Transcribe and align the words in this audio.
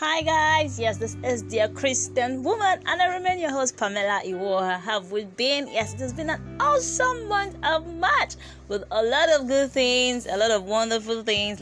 Hi 0.00 0.22
guys, 0.22 0.78
yes, 0.78 0.96
this 0.96 1.16
is 1.24 1.42
Dear 1.42 1.66
Christian 1.66 2.44
Woman, 2.44 2.78
and 2.86 3.02
I 3.02 3.16
remain 3.16 3.40
your 3.40 3.50
host 3.50 3.76
Pamela 3.76 4.20
Iwoha. 4.24 4.80
Have 4.80 5.10
we 5.10 5.24
been? 5.24 5.66
Yes, 5.66 5.92
it 5.94 5.98
has 5.98 6.12
been 6.12 6.30
an 6.30 6.40
awesome 6.60 7.26
month 7.26 7.56
of 7.64 7.84
March 7.96 8.36
with 8.68 8.84
a 8.92 9.02
lot 9.02 9.28
of 9.30 9.48
good 9.48 9.72
things, 9.72 10.26
a 10.26 10.36
lot 10.36 10.52
of 10.52 10.62
wonderful 10.62 11.24
things, 11.24 11.60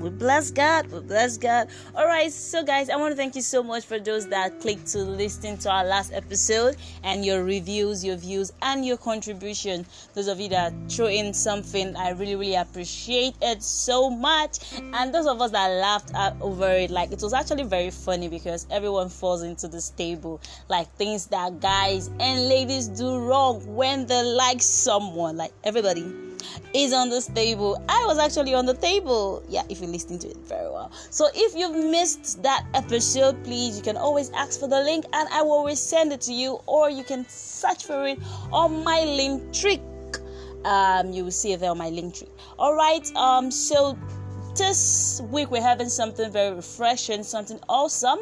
we 0.00 0.08
bless 0.08 0.50
God. 0.50 0.90
We 0.90 1.00
bless 1.00 1.36
God. 1.36 1.68
All 1.94 2.06
right, 2.06 2.32
so 2.32 2.64
guys, 2.64 2.88
I 2.88 2.96
want 2.96 3.12
to 3.12 3.16
thank 3.16 3.36
you 3.36 3.42
so 3.42 3.62
much 3.62 3.84
for 3.84 3.98
those 3.98 4.26
that 4.28 4.60
clicked 4.60 4.86
to 4.88 4.98
listen 4.98 5.58
to 5.58 5.70
our 5.70 5.84
last 5.84 6.12
episode 6.12 6.76
and 7.04 7.24
your 7.24 7.44
reviews, 7.44 8.04
your 8.04 8.16
views, 8.16 8.52
and 8.62 8.84
your 8.84 8.96
contribution. 8.96 9.84
Those 10.14 10.28
of 10.28 10.40
you 10.40 10.48
that 10.48 10.72
throw 10.88 11.06
in 11.06 11.34
something, 11.34 11.94
I 11.96 12.10
really, 12.10 12.36
really 12.36 12.54
appreciate 12.54 13.34
it 13.42 13.62
so 13.62 14.08
much. 14.08 14.58
And 14.94 15.14
those 15.14 15.26
of 15.26 15.40
us 15.40 15.50
that 15.50 15.68
laughed 15.68 16.12
over 16.40 16.70
it, 16.70 16.90
like 16.90 17.12
it 17.12 17.20
was 17.22 17.34
actually 17.34 17.64
very 17.64 17.90
funny 17.90 18.28
because 18.28 18.66
everyone 18.70 19.10
falls 19.10 19.42
into 19.42 19.68
this 19.68 19.90
table, 19.90 20.40
like 20.68 20.90
things 20.94 21.26
that 21.26 21.60
guys 21.60 22.08
and 22.18 22.48
ladies 22.48 22.88
do 22.88 23.18
wrong 23.18 23.76
when 23.76 24.06
they 24.06 24.22
like 24.22 24.62
someone, 24.62 25.36
like 25.36 25.52
everybody 25.62 26.29
is 26.74 26.92
on 26.92 27.10
this 27.10 27.26
table. 27.26 27.82
I 27.88 28.04
was 28.06 28.18
actually 28.18 28.54
on 28.54 28.66
the 28.66 28.74
table. 28.74 29.42
Yeah, 29.48 29.62
if 29.68 29.80
you're 29.80 29.90
listening 29.90 30.18
to 30.20 30.28
it 30.28 30.36
very 30.38 30.70
well. 30.70 30.92
So 31.10 31.28
if 31.34 31.54
you've 31.54 31.84
missed 31.90 32.42
that 32.42 32.66
episode, 32.74 33.42
please, 33.44 33.76
you 33.76 33.82
can 33.82 33.96
always 33.96 34.30
ask 34.30 34.60
for 34.60 34.68
the 34.68 34.80
link 34.82 35.04
and 35.12 35.28
I 35.30 35.42
will 35.42 35.64
resend 35.64 36.12
it 36.12 36.20
to 36.22 36.32
you, 36.32 36.60
or 36.66 36.90
you 36.90 37.04
can 37.04 37.26
search 37.28 37.84
for 37.84 38.06
it 38.06 38.18
on 38.52 38.84
my 38.84 39.04
link 39.04 39.52
tree. 39.52 39.80
Um, 40.64 41.12
you 41.12 41.24
will 41.24 41.30
see 41.30 41.52
it 41.52 41.60
there 41.60 41.70
on 41.70 41.78
my 41.78 41.88
link 41.88 42.14
tree. 42.14 42.28
All 42.58 42.74
right. 42.74 43.10
Um, 43.16 43.50
so 43.50 43.98
this 44.56 45.22
week 45.30 45.50
we're 45.50 45.62
having 45.62 45.88
something 45.88 46.30
very 46.30 46.54
refreshing, 46.54 47.22
something 47.22 47.58
awesome, 47.68 48.18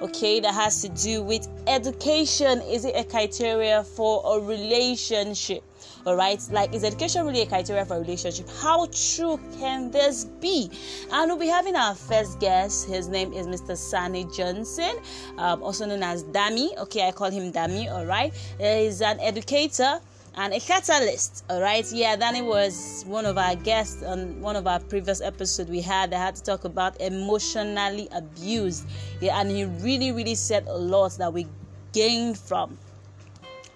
okay, 0.00 0.40
that 0.40 0.54
has 0.54 0.80
to 0.82 0.88
do 0.88 1.22
with 1.22 1.46
education. 1.66 2.62
Is 2.62 2.84
it 2.84 2.94
a 2.96 3.04
criteria 3.04 3.84
for 3.84 4.22
a 4.24 4.40
relationship? 4.40 5.62
All 6.04 6.16
right 6.16 6.46
like 6.50 6.72
is 6.74 6.82
education 6.84 7.24
really 7.24 7.42
a 7.42 7.46
criteria 7.46 7.84
for 7.84 7.96
a 7.96 8.00
relationship? 8.00 8.48
How 8.60 8.86
true 8.86 9.38
can 9.58 9.90
this 9.90 10.24
be? 10.24 10.70
And 11.12 11.28
we'll 11.30 11.38
be 11.38 11.46
having 11.46 11.76
our 11.76 11.94
first 11.94 12.40
guest. 12.40 12.88
His 12.88 13.08
name 13.08 13.32
is 13.32 13.46
mr 13.46 13.76
sani 13.76 14.24
johnson 14.34 14.96
um, 15.38 15.62
also 15.62 15.86
known 15.86 16.02
as 16.02 16.24
dami. 16.24 16.76
Okay 16.78 17.06
i 17.06 17.12
call 17.12 17.30
him 17.30 17.52
dami 17.52 17.90
all 17.90 18.06
right? 18.06 18.32
He's 18.58 19.00
an 19.00 19.20
educator 19.20 20.00
and 20.34 20.52
a 20.54 20.60
catalyst 20.60 21.44
all 21.48 21.60
right? 21.60 21.90
Yeah 21.92 22.16
danny 22.16 22.42
was 22.42 23.04
one 23.06 23.26
of 23.26 23.38
our 23.38 23.54
guests 23.54 24.02
on 24.02 24.40
one 24.40 24.56
of 24.56 24.66
our 24.66 24.80
previous 24.80 25.20
episodes 25.20 25.70
we 25.70 25.80
had 25.80 26.10
that 26.10 26.18
had 26.18 26.34
to 26.36 26.42
talk 26.42 26.64
about 26.64 27.00
emotionally 27.00 28.08
abused. 28.12 28.86
Yeah 29.20 29.40
and 29.40 29.50
he 29.50 29.66
really 29.66 30.10
really 30.10 30.34
said 30.34 30.66
a 30.66 30.76
lot 30.76 31.12
that 31.18 31.32
we 31.32 31.46
gained 31.92 32.38
from 32.38 32.76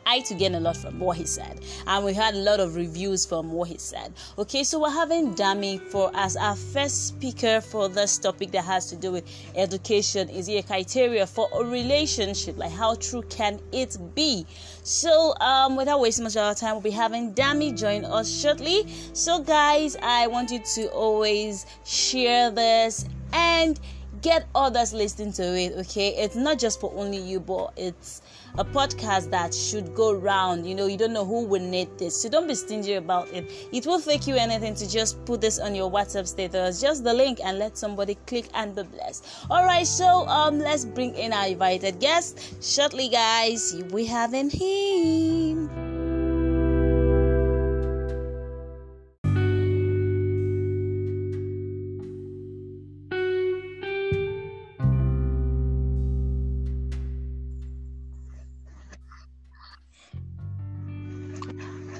I 0.07 0.21
to 0.21 0.35
gain 0.35 0.55
a 0.55 0.61
lot 0.61 0.77
from 0.77 0.99
what 1.01 1.17
he 1.17 1.27
said, 1.27 1.61
and 1.87 2.05
we 2.05 2.15
had 2.15 2.35
a 2.35 2.39
lot 2.39 2.61
of 2.61 2.77
reviews 2.77 3.27
from 3.27 3.51
what 3.51 3.69
he 3.69 3.79
said. 3.79 4.13
Okay, 4.39 4.63
so 4.65 4.81
we're 4.81 4.91
having 4.91 5.35
Dami 5.35 5.81
for 5.81 6.11
as 6.15 6.37
our 6.37 6.57
first 6.57 7.09
speaker 7.09 7.61
for 7.61 7.89
this 7.89 8.17
topic 8.17 8.53
that 8.53 8.65
has 8.65 8.87
to 8.87 8.97
do 8.97 9.13
with 9.13 9.25
education. 9.57 10.29
Is 10.29 10.49
it 10.49 10.65
a 10.65 10.67
criteria 10.67 11.27
for 11.27 11.49
a 11.53 11.65
relationship? 11.65 12.57
Like, 12.57 12.73
how 12.73 12.95
true 12.95 13.23
can 13.23 13.61
it 13.73 13.97
be? 14.15 14.47
So, 14.83 15.35
um, 15.41 15.77
without 15.77 16.01
wasting 16.01 16.25
much 16.25 16.37
of 16.37 16.43
our 16.43 16.55
time, 16.55 16.75
we'll 16.75 16.83
be 16.83 16.91
having 16.91 17.35
Dami 17.35 17.77
join 17.77 18.05
us 18.05 18.31
shortly. 18.31 18.87
So, 19.13 19.41
guys, 19.41 19.97
I 20.03 20.29
want 20.29 20.51
you 20.51 20.61
to 20.75 20.89
always 20.91 21.67
share 21.85 22.51
this 22.51 23.05
and 23.33 23.79
get 24.27 24.49
others 24.57 24.93
listening 24.93 25.33
to 25.33 25.57
it. 25.57 25.73
Okay, 25.87 26.09
it's 26.09 26.35
not 26.35 26.59
just 26.59 26.81
for 26.81 26.93
only 26.97 27.19
you, 27.19 27.39
but 27.39 27.73
it's 27.77 28.23
a 28.59 28.65
podcast 28.65 29.31
that 29.31 29.55
should 29.55 29.95
go 29.95 30.13
round. 30.13 30.67
You 30.67 30.75
know, 30.75 30.87
you 30.87 30.97
don't 30.97 31.13
know 31.13 31.25
who 31.25 31.45
will 31.45 31.63
need 31.63 31.97
this. 31.97 32.21
So 32.21 32.29
don't 32.29 32.49
be 32.49 32.57
stingy 32.57 32.95
about 32.95 33.29
it. 33.33 33.49
It 33.73 33.87
won't 33.87 34.05
take 34.05 34.27
you 34.27 34.35
anything 34.35 34.75
to 34.75 34.91
just 34.91 35.25
put 35.27 35.41
this 35.41 35.61
on 35.61 35.77
your 35.77 35.89
WhatsApp 35.89 36.27
status, 36.27 36.81
just 36.81 37.05
the 37.05 37.15
link 37.15 37.39
and 37.45 37.61
let 37.61 37.79
somebody 37.79 38.17
click 38.27 38.49
and 38.55 38.75
be 38.75 38.83
blessed. 38.83 39.25
Alright, 39.49 39.87
so 39.87 40.27
um 40.27 40.59
let's 40.59 40.85
bring 40.85 41.15
in 41.15 41.33
our 41.33 41.47
invited 41.47 42.01
guest. 42.01 42.61
Shortly, 42.61 43.09
guys, 43.09 43.81
we 43.93 44.07
having 44.07 44.51
him. 44.51 45.96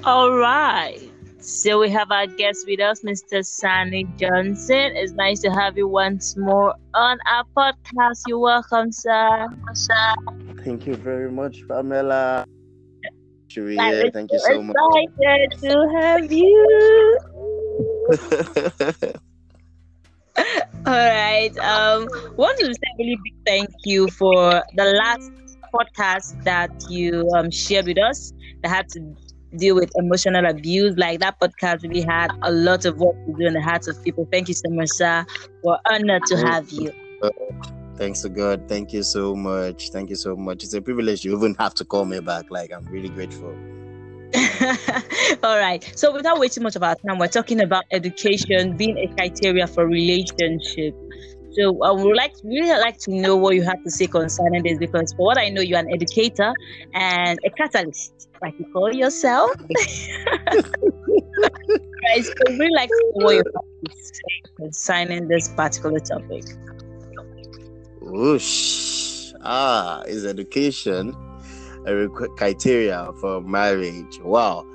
All 0.07 0.31
right. 0.31 1.01
So 1.39 1.79
we 1.79 1.89
have 1.89 2.11
our 2.11 2.27
guest 2.27 2.65
with 2.65 2.79
us, 2.79 3.01
Mr. 3.03 3.45
Sani 3.45 4.05
Johnson. 4.15 4.95
It's 4.95 5.11
nice 5.11 5.41
to 5.41 5.49
have 5.49 5.75
you 5.77 5.89
once 5.89 6.37
more 6.37 6.73
on 6.93 7.17
our 7.27 7.43
podcast. 7.57 8.21
You're 8.25 8.39
welcome, 8.39 8.89
sir. 8.93 9.47
sir. 9.73 10.13
Thank 10.63 10.87
you 10.87 10.95
very 10.95 11.29
much, 11.29 11.59
Pamela. 11.67 12.45
Sharia, 13.49 14.09
thank 14.13 14.31
you 14.31 14.39
so 14.39 14.63
much. 14.63 14.77
Excited 14.95 15.51
to 15.59 15.89
have 15.99 16.31
you. 16.31 17.17
All 20.87 20.93
right. 20.93 21.51
Um, 21.57 22.07
want 22.37 22.57
to 22.59 22.65
say 22.67 22.71
a 22.71 22.97
really 22.97 23.17
big 23.25 23.35
thank 23.45 23.69
you 23.83 24.07
for 24.07 24.63
the 24.73 24.85
last 24.85 25.33
podcast 25.73 26.41
that 26.45 26.71
you 26.89 27.29
um, 27.35 27.51
shared 27.51 27.87
with 27.87 27.99
us 27.99 28.31
that 28.63 28.69
had 28.69 28.87
to 28.89 29.13
deal 29.55 29.75
with 29.75 29.91
emotional 29.95 30.45
abuse. 30.45 30.97
Like 30.97 31.19
that 31.19 31.39
podcast 31.39 31.83
really 31.83 32.01
had 32.01 32.31
a 32.41 32.51
lot 32.51 32.85
of 32.85 32.97
work 32.97 33.15
to 33.25 33.33
do 33.33 33.45
in 33.45 33.53
the 33.53 33.61
hearts 33.61 33.87
of 33.87 34.01
people. 34.03 34.27
Thank 34.31 34.47
you 34.47 34.53
so 34.53 34.69
much, 34.69 34.89
sir. 34.89 35.25
We're 35.63 35.77
honored 35.89 36.25
to 36.27 36.37
have 36.37 36.69
you. 36.69 36.91
Thanks 37.95 38.21
to 38.21 38.29
God. 38.29 38.67
Thank 38.67 38.93
you 38.93 39.01
so 39.01 39.35
much. 39.35 39.89
Thank 39.89 40.09
you 40.09 40.15
so 40.15 40.35
much. 40.35 40.63
It's 40.63 40.73
a 40.73 40.81
privilege 40.81 41.25
you 41.25 41.35
even 41.35 41.55
have 41.55 41.73
to 41.75 41.85
call 41.85 42.05
me 42.05 42.19
back. 42.19 42.51
Like 42.51 42.71
I'm 42.71 42.85
really 42.85 43.09
grateful. 43.09 43.55
All 45.43 45.57
right. 45.57 45.83
So 45.95 46.13
without 46.13 46.39
wasting 46.39 46.63
much 46.63 46.75
of 46.75 46.83
our 46.83 46.95
time, 46.95 47.17
we're 47.17 47.27
talking 47.27 47.61
about 47.61 47.85
education 47.91 48.77
being 48.77 48.97
a 48.97 49.07
criteria 49.15 49.65
for 49.65 49.87
relationship. 49.87 50.93
So 51.57 51.81
I 51.81 51.91
would 51.91 52.15
like 52.15 52.33
really 52.43 52.79
like 52.79 52.97
to 52.99 53.11
know 53.11 53.35
what 53.35 53.55
you 53.55 53.63
have 53.63 53.83
to 53.83 53.89
say 53.89 54.05
concerning 54.05 54.63
this 54.63 54.77
because 54.77 55.11
for 55.13 55.25
what 55.25 55.39
I 55.39 55.49
know, 55.49 55.61
you're 55.61 55.79
an 55.79 55.91
educator 55.91 56.53
and 56.93 57.39
a 57.43 57.49
catalyst, 57.49 58.29
like 58.41 58.53
you 58.59 58.65
call 58.71 58.93
yourself. 58.93 59.51
right, 60.49 60.63
so 62.23 62.33
I 62.47 62.51
really 62.51 62.75
like 62.75 62.89
to 62.89 63.11
know 63.15 63.25
what 63.25 63.35
you 63.35 63.43
have 63.43 63.63
to 63.85 64.03
say 64.03 64.51
concerning 64.55 65.27
this 65.27 65.47
particular 65.49 65.99
topic. 65.99 66.43
Whoosh. 68.01 69.33
Ah, 69.41 70.01
is 70.03 70.25
education 70.25 71.15
a 71.87 72.07
criteria 72.09 73.11
for 73.19 73.41
marriage? 73.41 74.19
Wow. 74.21 74.65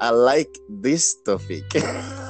I 0.00 0.10
like 0.10 0.58
this 0.68 1.14
topic. 1.14 1.64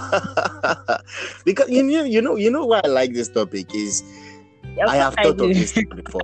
because 1.44 1.68
you 1.68 1.82
know, 1.82 2.04
you 2.04 2.22
know, 2.22 2.36
you 2.36 2.50
know 2.50 2.66
why 2.66 2.80
I 2.84 2.88
like 2.88 3.12
this 3.12 3.28
topic 3.28 3.74
is 3.74 4.02
I 4.86 4.96
have 4.96 5.14
thought 5.14 5.40
I 5.40 5.44
of 5.44 5.54
this 5.54 5.72
before. 5.72 6.22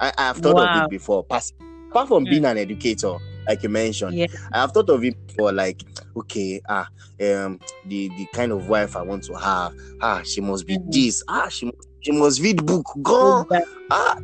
I, 0.00 0.12
I, 0.18 0.22
have 0.22 0.38
thought 0.38 0.56
wow. 0.56 0.80
of 0.80 0.84
it 0.84 0.90
before. 0.90 1.20
Apart 1.20 2.08
from 2.08 2.26
mm. 2.26 2.30
being 2.30 2.44
an 2.44 2.58
educator, 2.58 3.16
like 3.48 3.62
you 3.62 3.68
mentioned, 3.68 4.14
yeah. 4.14 4.26
I 4.52 4.60
have 4.60 4.72
thought 4.72 4.90
of 4.90 5.02
it 5.04 5.14
before. 5.26 5.52
Like, 5.52 5.82
okay, 6.16 6.60
ah, 6.68 6.86
um, 7.20 7.58
the 7.86 8.08
the 8.10 8.26
kind 8.32 8.52
of 8.52 8.68
wife 8.68 8.96
I 8.96 9.02
want 9.02 9.24
to 9.24 9.34
have, 9.34 9.72
ah, 10.02 10.22
she 10.24 10.40
must 10.40 10.66
be 10.66 10.78
mm. 10.78 10.92
this, 10.92 11.22
ah, 11.28 11.48
she 11.48 11.72
she 12.00 12.12
must 12.12 12.40
read 12.42 12.64
book, 12.66 12.86
go, 13.02 13.46
ah, 13.90 14.18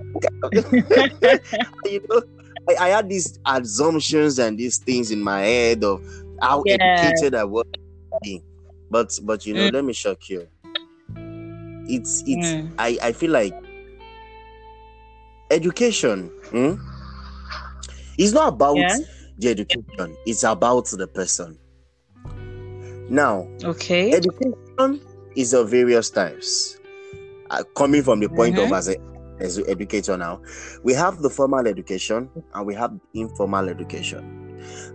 you 0.53 2.05
know. 2.09 2.23
I, 2.69 2.77
I, 2.79 2.89
had 2.91 3.09
these 3.09 3.41
assumptions 3.45 4.39
and 4.39 4.57
these 4.57 4.79
things 4.79 5.11
in 5.11 5.21
my 5.21 5.41
head 5.41 5.83
of 5.83 6.01
how 6.41 6.63
yeah. 6.65 6.77
educated 6.81 7.35
I 7.35 7.43
was. 7.43 7.65
But 8.93 9.19
but 9.23 9.47
you 9.47 9.55
know, 9.55 9.71
mm. 9.71 9.73
let 9.73 9.85
me 9.87 9.95
shock 9.95 10.29
you. 10.29 10.47
It's 11.89 12.23
it's 12.27 12.49
mm. 12.49 12.71
I, 12.79 12.99
I 13.03 13.13
feel 13.13 13.31
like 13.31 13.55
education 15.51 16.29
hmm, 16.51 16.75
is 18.19 18.35
not 18.35 18.53
about 18.53 18.77
yeah. 18.77 18.99
the 19.39 19.49
education, 19.49 20.15
it's 20.27 20.45
about 20.45 20.89
the 20.89 21.07
person. 21.07 21.59
Now, 23.09 23.49
okay, 23.65 24.13
education 24.13 25.01
is 25.37 25.55
of 25.55 25.71
various 25.71 26.11
types. 26.11 26.79
Uh, 27.49 27.65
coming 27.75 28.03
from 28.03 28.21
the 28.21 28.29
point 28.29 28.57
mm-hmm. 28.57 28.73
of 28.73 28.79
as 28.79 28.89
a 28.91 28.97
as 29.41 29.57
an 29.57 29.65
educator 29.69 30.19
now, 30.19 30.43
we 30.83 30.93
have 30.93 31.23
the 31.23 31.31
formal 31.31 31.67
education 31.67 32.29
and 32.53 32.67
we 32.67 32.75
have 32.75 32.93
informal 33.15 33.71
education. 33.71 34.42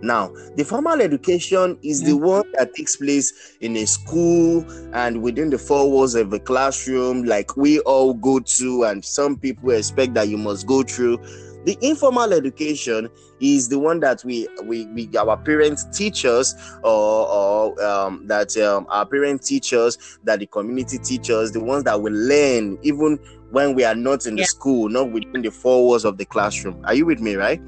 Now, 0.02 0.32
the 0.56 0.64
formal 0.64 1.00
education 1.00 1.78
is 1.82 2.02
the 2.02 2.16
one 2.16 2.50
that 2.56 2.74
takes 2.74 2.96
place 2.96 3.56
in 3.60 3.76
a 3.76 3.86
school 3.86 4.64
and 4.94 5.22
within 5.22 5.50
the 5.50 5.58
four 5.58 5.90
walls 5.90 6.14
of 6.14 6.32
a 6.32 6.38
classroom, 6.38 7.24
like 7.24 7.56
we 7.56 7.80
all 7.80 8.14
go 8.14 8.40
to, 8.40 8.84
and 8.84 9.04
some 9.04 9.36
people 9.36 9.70
expect 9.70 10.14
that 10.14 10.28
you 10.28 10.38
must 10.38 10.66
go 10.66 10.82
through. 10.82 11.18
The 11.64 11.76
informal 11.82 12.32
education 12.32 13.10
is 13.40 13.68
the 13.68 13.78
one 13.78 14.00
that 14.00 14.24
we 14.24 14.48
we, 14.64 14.86
we 14.86 15.10
our 15.18 15.36
parents 15.36 15.84
teach 15.92 16.24
us, 16.24 16.54
or, 16.82 17.28
or 17.28 17.84
um, 17.84 18.26
that 18.26 18.56
um, 18.56 18.86
our 18.88 19.04
parents 19.04 19.48
teach 19.48 19.74
us, 19.74 20.18
that 20.24 20.38
the 20.38 20.46
community 20.46 20.98
teaches, 20.98 21.52
the 21.52 21.60
ones 21.62 21.84
that 21.84 22.00
we 22.00 22.10
learn 22.10 22.78
even 22.82 23.18
when 23.50 23.74
we 23.74 23.84
are 23.84 23.94
not 23.94 24.24
in 24.26 24.36
yeah. 24.36 24.44
the 24.44 24.46
school, 24.46 24.88
not 24.88 25.10
within 25.10 25.42
the 25.42 25.50
four 25.50 25.84
walls 25.84 26.04
of 26.04 26.16
the 26.16 26.24
classroom. 26.24 26.80
Are 26.84 26.94
you 26.94 27.04
with 27.04 27.20
me, 27.20 27.34
right? 27.34 27.60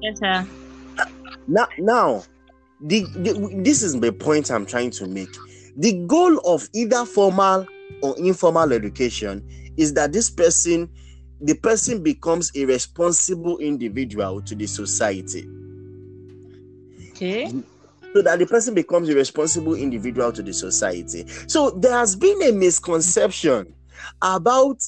Yes, 0.00 0.18
sir. 0.18 0.46
Now, 1.46 1.68
now, 1.78 2.24
the, 2.80 3.02
the 3.16 3.62
this 3.62 3.82
is 3.82 3.98
the 3.98 4.12
point 4.12 4.50
I'm 4.50 4.66
trying 4.66 4.90
to 4.92 5.06
make. 5.06 5.34
The 5.76 5.92
goal 6.06 6.38
of 6.46 6.68
either 6.72 7.04
formal 7.04 7.66
or 8.02 8.18
informal 8.18 8.72
education 8.72 9.46
is 9.76 9.94
that 9.94 10.12
this 10.12 10.30
person, 10.30 10.88
the 11.40 11.54
person 11.54 12.02
becomes 12.02 12.50
a 12.54 12.64
responsible 12.64 13.58
individual 13.58 14.40
to 14.42 14.54
the 14.54 14.66
society. 14.66 15.48
Okay. 17.10 17.52
So 18.12 18.22
that 18.22 18.38
the 18.38 18.46
person 18.46 18.74
becomes 18.74 19.08
a 19.08 19.14
responsible 19.14 19.74
individual 19.74 20.32
to 20.32 20.42
the 20.42 20.52
society. 20.52 21.26
So 21.48 21.70
there 21.70 21.92
has 21.92 22.14
been 22.14 22.40
a 22.42 22.52
misconception 22.52 23.74
about 24.22 24.82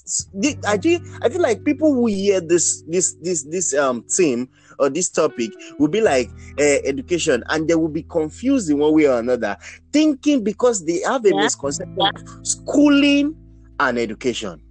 I 0.66 0.78
feel 0.78 1.00
I 1.22 1.28
feel 1.28 1.42
like 1.42 1.64
people 1.64 1.92
who 1.92 2.06
hear 2.06 2.40
this 2.40 2.82
this 2.88 3.14
this 3.22 3.44
this 3.44 3.74
um 3.74 4.02
theme 4.02 4.48
or 4.78 4.90
this 4.90 5.08
topic 5.08 5.50
will 5.78 5.88
be 5.88 6.00
like 6.00 6.30
uh, 6.60 6.78
education 6.84 7.42
and 7.48 7.68
they 7.68 7.74
will 7.74 7.88
be 7.88 8.02
confused 8.02 8.70
in 8.70 8.78
one 8.78 8.94
way 8.94 9.06
or 9.06 9.18
another, 9.18 9.56
thinking 9.92 10.44
because 10.44 10.84
they 10.84 11.00
have 11.00 11.24
a 11.24 11.30
yeah. 11.30 11.42
misconception 11.42 11.98
of 11.98 12.46
schooling 12.46 13.34
and 13.80 13.98
education. 13.98 14.62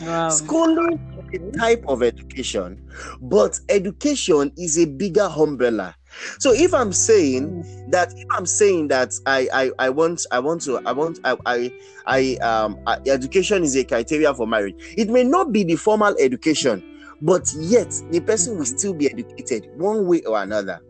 Wow. 0.00 0.28
Schooling 0.28 1.28
is 1.32 1.40
a 1.42 1.58
type 1.58 1.84
of 1.88 2.02
education, 2.02 2.90
but 3.20 3.58
education 3.68 4.52
is 4.56 4.78
a 4.78 4.86
bigger 4.86 5.28
umbrella. 5.36 5.94
So 6.38 6.52
if 6.52 6.74
I'm 6.74 6.92
saying 6.92 7.64
mm. 7.64 7.90
that 7.90 8.12
if 8.16 8.26
I'm 8.32 8.46
saying 8.46 8.88
that 8.88 9.12
I 9.26 9.48
I, 9.52 9.70
I 9.78 9.90
want 9.90 10.26
I 10.30 10.38
want 10.40 10.62
to 10.62 10.78
I 10.86 10.92
want 10.92 11.20
I 11.24 11.36
I, 11.46 11.72
I 12.06 12.34
um 12.36 12.78
I, 12.86 12.98
education 13.06 13.62
is 13.62 13.76
a 13.76 13.84
criteria 13.84 14.34
for 14.34 14.46
marriage, 14.46 14.74
it 14.96 15.08
may 15.08 15.24
not 15.24 15.52
be 15.52 15.64
the 15.64 15.76
formal 15.76 16.14
education, 16.18 16.82
but 17.20 17.52
yet 17.56 17.90
the 18.10 18.20
person 18.20 18.58
will 18.58 18.64
still 18.64 18.94
be 18.94 19.10
educated 19.10 19.68
one 19.76 20.06
way 20.06 20.22
or 20.22 20.42
another. 20.42 20.80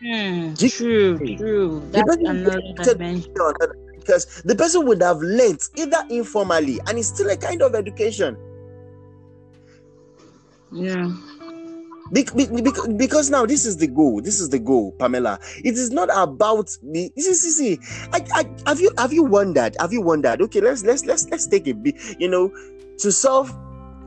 Hmm, 0.00 0.54
true, 0.54 1.18
true. 1.36 1.82
That's 1.90 2.16
another 2.16 2.60
dimension. 2.82 3.34
Because 3.98 4.42
the 4.42 4.54
person 4.54 4.86
would 4.86 5.02
have 5.02 5.18
learnt 5.18 5.62
either 5.76 6.02
informally 6.08 6.80
and 6.86 6.98
it's 6.98 7.08
still 7.08 7.28
a 7.28 7.36
kind 7.36 7.60
of 7.62 7.74
education. 7.74 8.36
Yeah. 10.72 11.12
Because, 12.12 13.30
now 13.30 13.46
this 13.46 13.66
is 13.66 13.76
the 13.76 13.86
goal. 13.86 14.20
This 14.20 14.40
is 14.40 14.48
the 14.48 14.58
goal, 14.58 14.92
Pamela. 14.92 15.38
It 15.64 15.74
is 15.74 15.90
not 15.90 16.08
about 16.12 16.70
the. 16.82 17.12
See, 17.18 17.34
see, 17.34 17.50
see. 17.50 17.78
I, 18.12 18.24
I, 18.34 18.68
have 18.68 18.80
you 18.80 18.92
have 18.98 19.12
you 19.12 19.24
wondered? 19.24 19.76
Have 19.80 19.92
you 19.92 20.00
wondered? 20.00 20.42
Okay, 20.42 20.60
let's 20.60 20.84
let's 20.84 21.04
let's 21.04 21.28
let's 21.28 21.46
take 21.46 21.66
a 21.68 21.72
bit. 21.72 21.96
You 22.18 22.28
know, 22.28 22.52
to 22.98 23.12
solve 23.12 23.54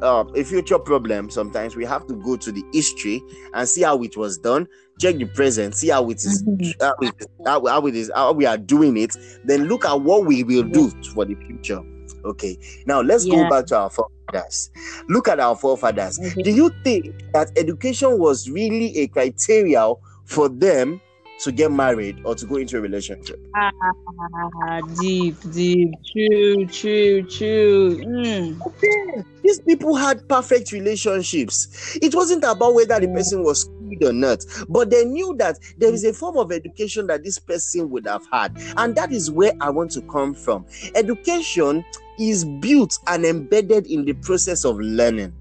uh, 0.01 0.25
a 0.35 0.43
future 0.43 0.79
problem, 0.79 1.29
sometimes 1.29 1.75
we 1.75 1.85
have 1.85 2.07
to 2.07 2.15
go 2.15 2.35
to 2.37 2.51
the 2.51 2.63
history 2.73 3.21
and 3.53 3.67
see 3.67 3.83
how 3.83 4.01
it 4.03 4.17
was 4.17 4.37
done. 4.37 4.67
Check 4.99 5.15
the 5.15 5.25
present, 5.25 5.75
see 5.75 5.89
how 5.89 6.09
it 6.09 6.17
is, 6.17 6.43
mm-hmm. 6.43 6.83
how, 6.83 6.93
it 7.01 7.13
is 7.19 7.27
how, 7.45 7.65
how 7.65 7.87
it 7.87 7.95
is, 7.95 8.11
how 8.13 8.33
we 8.33 8.45
are 8.45 8.57
doing 8.57 8.97
it. 8.97 9.15
Then 9.45 9.65
look 9.65 9.85
at 9.85 9.99
what 9.99 10.25
we 10.25 10.43
will 10.43 10.63
do 10.63 10.89
for 11.13 11.25
the 11.25 11.35
future. 11.35 11.81
Okay, 12.25 12.57
now 12.85 13.01
let's 13.01 13.25
yeah. 13.25 13.35
go 13.35 13.49
back 13.49 13.65
to 13.67 13.77
our 13.77 13.89
forefathers. 13.89 14.71
Look 15.09 15.27
at 15.27 15.39
our 15.39 15.55
forefathers. 15.55 16.19
Mm-hmm. 16.19 16.41
Do 16.41 16.51
you 16.51 16.71
think 16.83 17.31
that 17.33 17.51
education 17.57 18.17
was 18.19 18.49
really 18.49 18.97
a 18.97 19.07
criteria 19.07 19.93
for 20.25 20.49
them 20.49 21.01
to 21.43 21.51
get 21.51 21.71
married 21.71 22.21
or 22.23 22.35
to 22.35 22.45
go 22.45 22.55
into 22.57 22.77
a 22.77 22.81
relationship? 22.81 23.39
Ah, 23.55 24.81
deep, 24.99 25.35
deep, 25.51 25.91
true, 26.11 26.65
true, 26.67 27.23
true. 27.23 27.97
Mm. 27.97 28.61
Okay. 28.65 29.23
These 29.43 29.61
people 29.61 29.95
had 29.95 30.27
perfect 30.29 30.71
relationships. 30.71 31.97
It 32.01 32.13
wasn't 32.13 32.43
about 32.43 32.75
whether 32.75 32.99
the 32.99 33.07
person 33.07 33.43
was 33.43 33.67
good 33.95 34.09
or 34.09 34.13
not, 34.13 34.45
but 34.69 34.89
they 34.89 35.05
knew 35.05 35.35
that 35.37 35.57
there 35.77 35.93
is 35.93 36.03
a 36.03 36.13
form 36.13 36.37
of 36.37 36.51
education 36.51 37.07
that 37.07 37.23
this 37.23 37.39
person 37.39 37.89
would 37.89 38.07
have 38.07 38.25
had. 38.31 38.57
And 38.77 38.95
that 38.95 39.11
is 39.11 39.29
where 39.31 39.53
I 39.61 39.69
want 39.69 39.91
to 39.91 40.01
come 40.03 40.33
from. 40.33 40.65
Education 40.95 41.83
is 42.19 42.45
built 42.45 42.97
and 43.07 43.25
embedded 43.25 43.87
in 43.87 44.05
the 44.05 44.13
process 44.13 44.65
of 44.65 44.79
learning. 44.79 45.33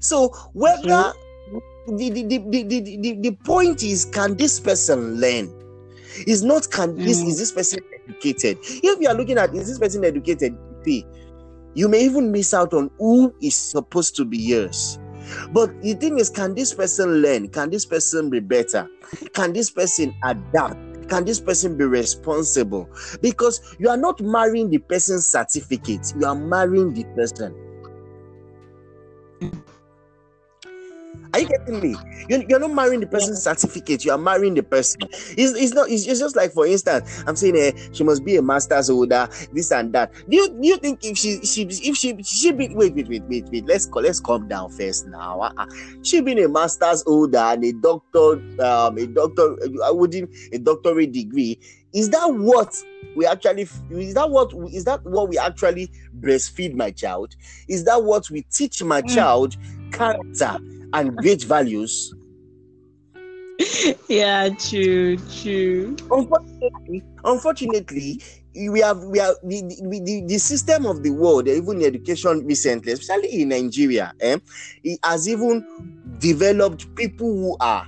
So 0.00 0.28
whether 0.52 1.12
the, 1.86 2.10
the, 2.10 2.22
the, 2.22 2.38
the, 2.38 2.80
the, 2.80 3.12
the 3.20 3.30
point 3.44 3.82
is 3.82 4.04
can 4.04 4.36
this 4.36 4.58
person 4.60 5.20
learn? 5.20 5.52
Is 6.26 6.42
not 6.42 6.70
can 6.70 6.96
this 6.96 7.22
mm. 7.22 7.28
is 7.28 7.38
this 7.38 7.52
person 7.52 7.80
educated? 8.08 8.58
If 8.62 9.00
you 9.00 9.08
are 9.08 9.14
looking 9.14 9.36
at 9.36 9.54
is 9.54 9.68
this 9.68 9.78
person 9.78 10.04
educated, 10.04 10.56
you 11.74 11.88
may 11.88 12.04
even 12.04 12.32
miss 12.32 12.54
out 12.54 12.72
on 12.72 12.90
who 12.98 13.34
is 13.42 13.54
supposed 13.54 14.16
to 14.16 14.24
be 14.24 14.38
yours. 14.38 14.98
But 15.52 15.82
the 15.82 15.94
thing 15.94 16.18
is, 16.18 16.30
can 16.30 16.54
this 16.54 16.74
person 16.74 17.22
learn? 17.22 17.48
Can 17.48 17.70
this 17.70 17.84
person 17.84 18.30
be 18.30 18.40
better? 18.40 18.88
Can 19.32 19.52
this 19.52 19.70
person 19.70 20.14
adapt? 20.24 21.08
Can 21.08 21.24
this 21.24 21.40
person 21.40 21.76
be 21.76 21.84
responsible? 21.84 22.88
Because 23.20 23.76
you 23.78 23.88
are 23.88 23.96
not 23.96 24.20
marrying 24.20 24.70
the 24.70 24.78
person's 24.78 25.26
certificate, 25.26 26.12
you 26.18 26.26
are 26.26 26.34
marrying 26.34 26.92
the 26.92 27.04
person. 27.14 27.54
Are 31.32 31.40
you 31.40 31.48
getting 31.48 31.80
me? 31.80 31.96
You're, 32.28 32.42
you're 32.48 32.58
not 32.58 32.72
marrying 32.72 33.00
the 33.00 33.06
person's 33.06 33.44
yeah. 33.44 33.54
certificate, 33.54 34.04
you 34.04 34.12
are 34.12 34.18
marrying 34.18 34.54
the 34.54 34.62
person. 34.62 35.00
It's, 35.02 35.52
it's 35.52 35.74
not, 35.74 35.90
it's, 35.90 36.06
it's 36.06 36.20
just 36.20 36.36
like, 36.36 36.52
for 36.52 36.66
instance, 36.66 37.24
I'm 37.26 37.36
saying 37.36 37.56
eh, 37.56 37.72
she 37.92 38.04
must 38.04 38.24
be 38.24 38.36
a 38.36 38.42
master's 38.42 38.88
holder, 38.88 39.28
this 39.52 39.70
and 39.70 39.92
that. 39.92 40.12
Do 40.28 40.36
you, 40.36 40.48
do 40.48 40.68
you 40.68 40.76
think 40.78 41.04
if 41.04 41.18
she, 41.18 41.40
she 41.44 41.62
if 41.62 41.96
she, 41.96 42.22
she 42.22 42.52
be, 42.52 42.74
wait, 42.74 42.94
wait, 42.94 43.08
wait, 43.08 43.22
wait, 43.24 43.44
wait, 43.50 43.66
let's, 43.66 43.88
let's 43.90 44.20
calm 44.20 44.48
down 44.48 44.70
first 44.70 45.06
now. 45.08 45.40
Uh-uh. 45.40 45.66
She 46.02 46.20
being 46.20 46.42
a 46.42 46.48
master's 46.48 47.02
holder 47.02 47.38
and 47.38 47.64
a 47.64 47.72
doctor, 47.72 48.40
um, 48.62 48.98
a 48.98 49.06
doctor, 49.06 49.56
I 49.84 49.90
wouldn't, 49.90 50.30
a 50.52 50.58
doctorate 50.58 51.12
degree. 51.12 51.58
Is 51.92 52.10
that 52.10 52.26
what 52.34 52.74
we 53.16 53.24
actually 53.24 53.66
is 53.90 54.14
that 54.14 54.28
what 54.28 54.52
is 54.70 54.84
that 54.84 55.02
what 55.04 55.30
we 55.30 55.38
actually 55.38 55.90
breastfeed 56.20 56.74
my 56.74 56.90
child? 56.90 57.34
Is 57.68 57.84
that 57.84 58.04
what 58.04 58.28
we 58.28 58.42
teach 58.42 58.82
my 58.82 59.00
mm. 59.00 59.14
child 59.14 59.56
character? 59.92 60.58
And 60.92 61.16
great 61.16 61.44
values. 61.44 62.14
Yeah, 64.08 64.50
true, 64.50 65.16
true. 65.40 65.96
Unfortunately, 66.10 67.02
unfortunately, 67.24 68.22
we 68.54 68.80
have 68.80 69.02
we 69.04 69.18
have 69.18 69.34
the, 69.42 69.62
the, 69.62 70.24
the, 70.26 70.38
system 70.38 70.86
of 70.86 71.02
the 71.02 71.10
world, 71.10 71.48
even 71.48 71.82
education 71.82 72.44
recently, 72.46 72.92
especially 72.92 73.42
in 73.42 73.48
Nigeria, 73.48 74.12
eh, 74.20 74.38
it 74.84 74.98
has 75.02 75.28
even 75.28 75.64
developed 76.18 76.94
people 76.96 77.26
who 77.26 77.56
are 77.60 77.86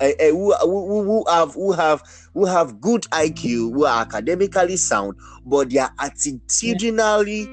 uh, 0.00 0.04
uh, 0.04 0.30
who, 0.30 0.54
who, 0.54 1.02
who, 1.04 1.24
have 1.28 1.54
who 1.54 1.72
have 1.72 2.02
who 2.34 2.44
have 2.44 2.80
good 2.80 3.02
IQ, 3.12 3.72
who 3.72 3.84
are 3.84 4.02
academically 4.02 4.76
sound, 4.76 5.16
but 5.44 5.70
they 5.70 5.78
are 5.78 5.92
attitudinally 5.98 7.48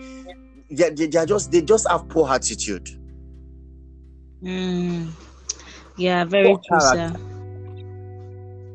they, 0.71 0.89
they, 0.91 1.07
they 1.07 1.19
are 1.19 1.25
just 1.25 1.51
they 1.51 1.61
just 1.61 1.87
have 1.89 2.07
poor 2.09 2.29
attitude. 2.29 2.98
Mm. 4.43 5.11
Yeah, 5.97 6.23
very 6.23 6.55
true, 6.67 6.79
sir. 6.79 7.13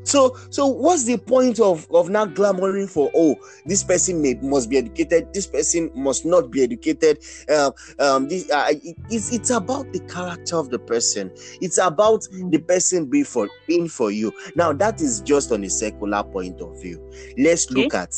So, 0.04 0.36
so 0.50 0.66
what's 0.66 1.04
the 1.04 1.16
point 1.16 1.58
of 1.58 1.86
of 1.90 2.10
now 2.10 2.26
glamoring 2.26 2.88
for? 2.88 3.10
Oh, 3.16 3.36
this 3.64 3.82
person 3.82 4.20
may 4.20 4.34
must 4.34 4.68
be 4.68 4.76
educated. 4.76 5.32
This 5.32 5.46
person 5.46 5.90
must 5.94 6.26
not 6.26 6.50
be 6.50 6.62
educated. 6.62 7.18
Um, 7.48 7.72
um, 7.98 8.28
this, 8.28 8.50
uh, 8.50 8.66
it, 8.68 8.96
it's 9.10 9.32
it's 9.32 9.50
about 9.50 9.92
the 9.92 10.00
character 10.00 10.56
of 10.56 10.68
the 10.68 10.78
person. 10.78 11.32
It's 11.62 11.78
about 11.78 12.22
mm. 12.32 12.50
the 12.50 12.58
person 12.58 13.06
being 13.06 13.24
for 13.24 13.48
being 13.66 13.88
for 13.88 14.10
you. 14.10 14.32
Now, 14.54 14.72
that 14.74 15.00
is 15.00 15.20
just 15.22 15.50
on 15.50 15.64
a 15.64 15.70
secular 15.70 16.22
point 16.22 16.60
of 16.60 16.80
view. 16.80 17.00
Let's 17.38 17.70
okay. 17.70 17.82
look 17.82 17.94
at 17.94 18.14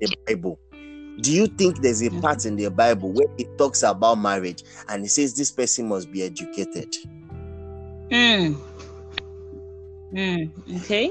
the 0.00 0.16
Bible. 0.26 0.58
Do 1.20 1.32
you 1.32 1.46
think 1.46 1.80
there's 1.80 2.02
a 2.02 2.10
part 2.20 2.44
in 2.44 2.56
the 2.56 2.68
Bible 2.70 3.12
where 3.12 3.28
it 3.38 3.56
talks 3.56 3.82
about 3.82 4.16
marriage 4.16 4.62
and 4.88 5.04
it 5.04 5.08
says 5.08 5.34
this 5.34 5.50
person 5.50 5.88
must 5.88 6.10
be 6.10 6.22
educated? 6.22 6.94
Hmm. 8.10 8.54
Hmm. 10.14 10.76
Okay. 10.76 11.10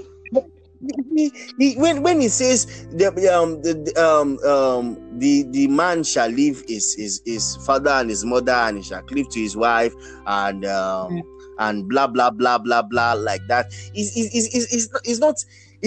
when 1.77 2.03
when 2.03 2.21
he 2.21 2.29
says 2.29 2.87
the 2.91 3.07
um 3.33 3.61
the 3.61 3.73
um 3.97 4.37
um 4.47 5.19
the 5.19 5.43
the 5.51 5.67
man 5.67 6.03
shall 6.03 6.29
leave 6.29 6.63
his 6.67 6.93
his 6.93 7.21
his 7.25 7.55
father 7.65 7.89
and 7.91 8.09
his 8.09 8.23
mother 8.23 8.51
and 8.51 8.77
he 8.77 8.83
shall 8.83 9.01
cleave 9.03 9.29
to 9.29 9.39
his 9.39 9.55
wife 9.55 9.93
and 10.27 10.65
um 10.65 11.21
and 11.59 11.87
blah 11.89 12.07
blah 12.07 12.29
blah 12.29 12.57
blah 12.57 12.81
blah 12.81 13.13
like 13.13 13.41
that. 13.47 13.67
Is 13.95 14.15
is 14.15 14.33
is 14.33 14.53
is 14.53 14.73
is 14.73 14.89
it's 15.03 15.19
not 15.19 15.35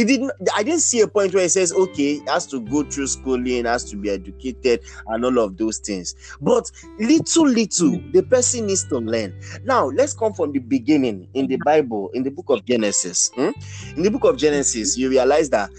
didn't 0.05 0.31
i 0.55 0.63
didn't 0.63 0.81
see 0.81 1.01
a 1.01 1.09
point 1.09 1.33
where 1.35 1.43
he 1.43 1.49
says 1.49 1.73
okay 1.73 2.21
has 2.27 2.47
to 2.47 2.61
go 2.61 2.83
through 2.85 3.07
schooling 3.07 3.65
has 3.65 3.85
to 3.85 3.97
be 3.97 4.11
educated 4.11 4.81
and 5.09 5.25
all 5.25 5.39
of 5.39 5.57
those 5.57 5.79
things 5.79 6.15
but 6.41 6.71
little 6.99 7.47
little 7.47 8.01
the 8.13 8.23
person 8.31 8.67
needs 8.67 8.85
to 8.85 8.99
learn 8.99 9.39
now 9.65 9.87
let's 9.87 10.13
come 10.13 10.33
from 10.33 10.53
the 10.53 10.59
beginning 10.59 11.29
in 11.35 11.47
the 11.47 11.57
bible 11.65 12.11
in 12.15 12.23
the 12.23 12.31
book 12.31 12.47
of 12.49 12.65
genesis 12.65 13.31
hmm? 13.35 13.51
in 13.97 14.03
the 14.03 14.11
book 14.11 14.25
of 14.25 14.37
genesis 14.37 14.97
you 14.97 15.09
realize 15.09 15.51
that 15.51 15.71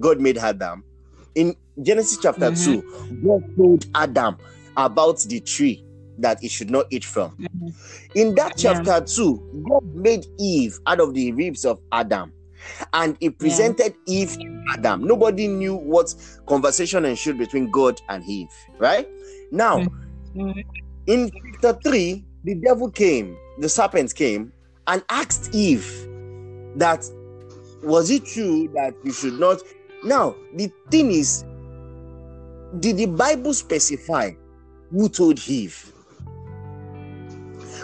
god 0.00 0.20
made 0.20 0.38
adam 0.38 0.84
in 1.34 1.54
genesis 1.82 2.18
chapter 2.20 2.50
mm-hmm. 2.50 2.80
2 2.80 3.22
god 3.24 3.56
told 3.56 3.86
adam 3.94 4.36
about 4.76 5.20
the 5.20 5.40
tree 5.40 5.82
that 6.18 6.40
he 6.40 6.48
should 6.48 6.70
not 6.70 6.86
eat 6.90 7.04
from. 7.04 7.32
Mm-hmm. 7.32 7.68
In 8.14 8.34
that 8.36 8.54
chapter 8.56 8.90
yeah. 8.90 9.00
2, 9.00 9.64
God 9.68 9.84
made 9.94 10.26
Eve 10.38 10.78
out 10.86 11.00
of 11.00 11.14
the 11.14 11.32
ribs 11.32 11.64
of 11.64 11.78
Adam 11.92 12.32
and 12.92 13.16
he 13.20 13.30
presented 13.30 13.94
yeah. 14.06 14.22
Eve 14.22 14.38
to 14.38 14.64
Adam. 14.74 15.04
Nobody 15.04 15.48
knew 15.48 15.74
what 15.74 16.14
conversation 16.46 17.04
ensued 17.04 17.38
between 17.38 17.70
God 17.70 18.00
and 18.08 18.24
Eve, 18.24 18.52
right? 18.78 19.08
Now, 19.50 19.78
mm-hmm. 20.34 20.60
in 21.06 21.30
chapter 21.62 21.80
3, 21.82 22.24
the 22.44 22.54
devil 22.54 22.90
came, 22.90 23.36
the 23.58 23.68
serpent 23.68 24.14
came 24.14 24.52
and 24.86 25.02
asked 25.08 25.54
Eve 25.54 26.06
that 26.76 27.04
was 27.82 28.10
it 28.10 28.24
true 28.24 28.68
that 28.74 28.94
you 29.04 29.12
should 29.12 29.38
not 29.40 29.60
now 30.04 30.34
the 30.54 30.70
thing 30.90 31.10
is 31.10 31.44
did 32.80 32.96
the 32.96 33.06
bible 33.06 33.54
specify 33.54 34.30
who 34.90 35.08
told 35.08 35.40
eve 35.48 35.92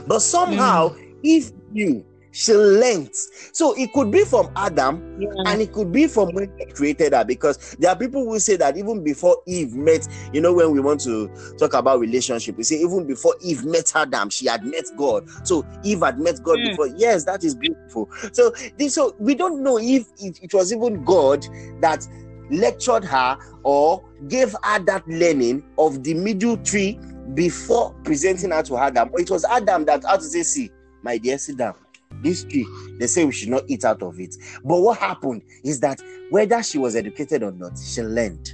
but 0.06 0.20
somehow 0.20 0.90
mm. 0.90 1.14
if 1.22 1.50
you 1.72 2.04
she 2.32 2.54
learned. 2.54 3.14
So 3.52 3.74
it 3.74 3.92
could 3.92 4.10
be 4.10 4.24
from 4.24 4.50
Adam 4.56 5.20
yeah. 5.20 5.28
and 5.46 5.60
it 5.60 5.72
could 5.72 5.92
be 5.92 6.06
from 6.06 6.34
when 6.34 6.50
he 6.58 6.66
created 6.66 7.12
her 7.12 7.24
because 7.24 7.76
there 7.78 7.90
are 7.90 7.96
people 7.96 8.24
who 8.24 8.38
say 8.40 8.56
that 8.56 8.76
even 8.76 9.04
before 9.04 9.36
Eve 9.46 9.74
met, 9.74 10.08
you 10.32 10.40
know, 10.40 10.52
when 10.52 10.72
we 10.72 10.80
want 10.80 11.00
to 11.02 11.30
talk 11.58 11.74
about 11.74 12.00
relationship, 12.00 12.56
we 12.56 12.64
say 12.64 12.76
even 12.76 13.06
before 13.06 13.34
Eve 13.42 13.64
met 13.64 13.92
Adam, 13.94 14.30
she 14.30 14.48
had 14.48 14.64
met 14.64 14.84
God. 14.96 15.28
So 15.46 15.64
Eve 15.84 16.00
had 16.00 16.18
met 16.18 16.42
God 16.42 16.58
mm. 16.58 16.70
before. 16.70 16.88
Yes, 16.88 17.24
that 17.24 17.44
is 17.44 17.54
beautiful. 17.54 18.10
So 18.32 18.52
this, 18.78 18.94
so 18.94 19.14
we 19.18 19.34
don't 19.34 19.62
know 19.62 19.78
if 19.78 20.08
it, 20.18 20.42
it 20.42 20.54
was 20.54 20.72
even 20.72 21.04
God 21.04 21.46
that 21.80 22.06
lectured 22.50 23.04
her 23.04 23.36
or 23.62 24.02
gave 24.28 24.54
her 24.64 24.78
that 24.84 25.06
learning 25.06 25.64
of 25.78 26.02
the 26.02 26.14
middle 26.14 26.56
tree 26.56 26.98
before 27.34 27.94
presenting 28.04 28.50
her 28.50 28.62
to 28.62 28.76
Adam. 28.78 29.10
It 29.14 29.30
was 29.30 29.44
Adam 29.44 29.84
that 29.84 30.04
had 30.04 30.20
to 30.20 30.26
say, 30.26 30.42
see, 30.42 30.70
my 31.02 31.18
dear, 31.18 31.36
sit 31.38 31.58
down 31.58 31.74
this 32.22 32.44
tree, 32.44 32.66
they 32.98 33.06
say 33.06 33.24
we 33.24 33.32
should 33.32 33.48
not 33.50 33.64
eat 33.68 33.84
out 33.84 34.02
of 34.02 34.18
it. 34.20 34.36
But 34.64 34.80
what 34.80 34.98
happened 34.98 35.42
is 35.64 35.80
that 35.80 36.00
whether 36.30 36.62
she 36.62 36.78
was 36.78 36.96
educated 36.96 37.42
or 37.42 37.52
not, 37.52 37.78
she 37.78 38.02
learned. 38.02 38.52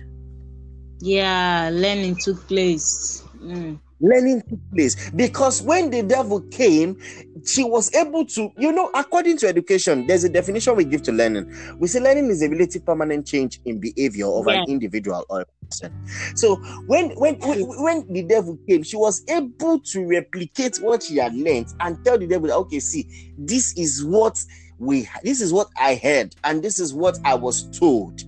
Yeah, 1.00 1.70
learning 1.72 2.16
took 2.16 2.46
place. 2.48 3.22
Mm 3.40 3.78
learning 4.00 4.42
took 4.48 4.58
place. 4.74 5.10
Because 5.10 5.62
when 5.62 5.90
the 5.90 6.02
devil 6.02 6.40
came 6.40 6.98
she 7.46 7.62
was 7.62 7.94
able 7.94 8.24
to 8.24 8.50
you 8.58 8.72
know 8.72 8.90
according 8.94 9.36
to 9.38 9.46
education 9.46 10.06
there's 10.06 10.24
a 10.24 10.28
definition 10.28 10.76
we 10.76 10.84
give 10.84 11.02
to 11.02 11.12
learning. 11.12 11.52
We 11.78 11.88
say 11.88 12.00
learning 12.00 12.30
is 12.30 12.42
a 12.42 12.48
relative 12.48 12.84
permanent 12.84 13.26
change 13.26 13.60
in 13.64 13.80
behavior 13.80 14.26
of 14.26 14.46
yeah. 14.46 14.62
an 14.62 14.64
individual 14.68 15.24
or 15.28 15.42
a 15.42 15.46
person. 15.64 15.92
So 16.34 16.56
when 16.86 17.10
when 17.16 17.36
when 17.40 18.12
the 18.12 18.22
devil 18.22 18.58
came 18.68 18.82
she 18.82 18.96
was 18.96 19.22
able 19.28 19.80
to 19.80 20.06
replicate 20.06 20.78
what 20.78 21.02
she 21.02 21.16
had 21.16 21.34
learned 21.34 21.68
and 21.80 22.04
tell 22.04 22.18
the 22.18 22.26
devil 22.26 22.50
okay 22.52 22.80
see 22.80 23.08
this 23.36 23.76
is 23.76 24.04
what 24.04 24.38
we 24.78 25.08
this 25.24 25.40
is 25.40 25.52
what 25.52 25.68
i 25.78 25.96
heard 25.96 26.34
and 26.44 26.62
this 26.62 26.78
is 26.78 26.94
what 26.94 27.18
i 27.24 27.34
was 27.34 27.68
told 27.76 28.22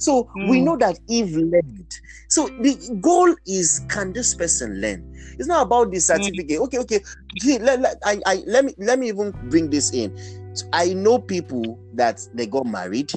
so 0.00 0.24
mm. 0.24 0.48
we 0.48 0.58
hmm. 0.58 0.64
know 0.64 0.76
that 0.76 0.98
eve 1.08 1.36
learned 1.36 2.00
so 2.30 2.46
the 2.46 2.96
goal 3.00 3.34
is 3.44 3.80
can 3.88 4.12
this 4.12 4.36
person 4.36 4.80
learn? 4.80 5.04
It's 5.36 5.48
not 5.48 5.66
about 5.66 5.90
the 5.90 5.96
mm. 5.96 6.00
certificate. 6.00 6.60
Mm. 6.60 6.64
Okay, 6.64 6.78
okay. 6.78 7.00
Let, 7.58 7.80
let, 7.80 7.96
I, 8.04 8.20
I, 8.24 8.42
let 8.46 8.64
me 8.64 8.74
let 8.78 9.00
me 9.00 9.08
even 9.08 9.32
bring 9.50 9.68
this 9.68 9.92
in. 9.92 10.16
So 10.54 10.64
I 10.72 10.94
know 10.94 11.18
people 11.18 11.76
that 11.94 12.20
they 12.32 12.46
got 12.46 12.66
married, 12.66 13.12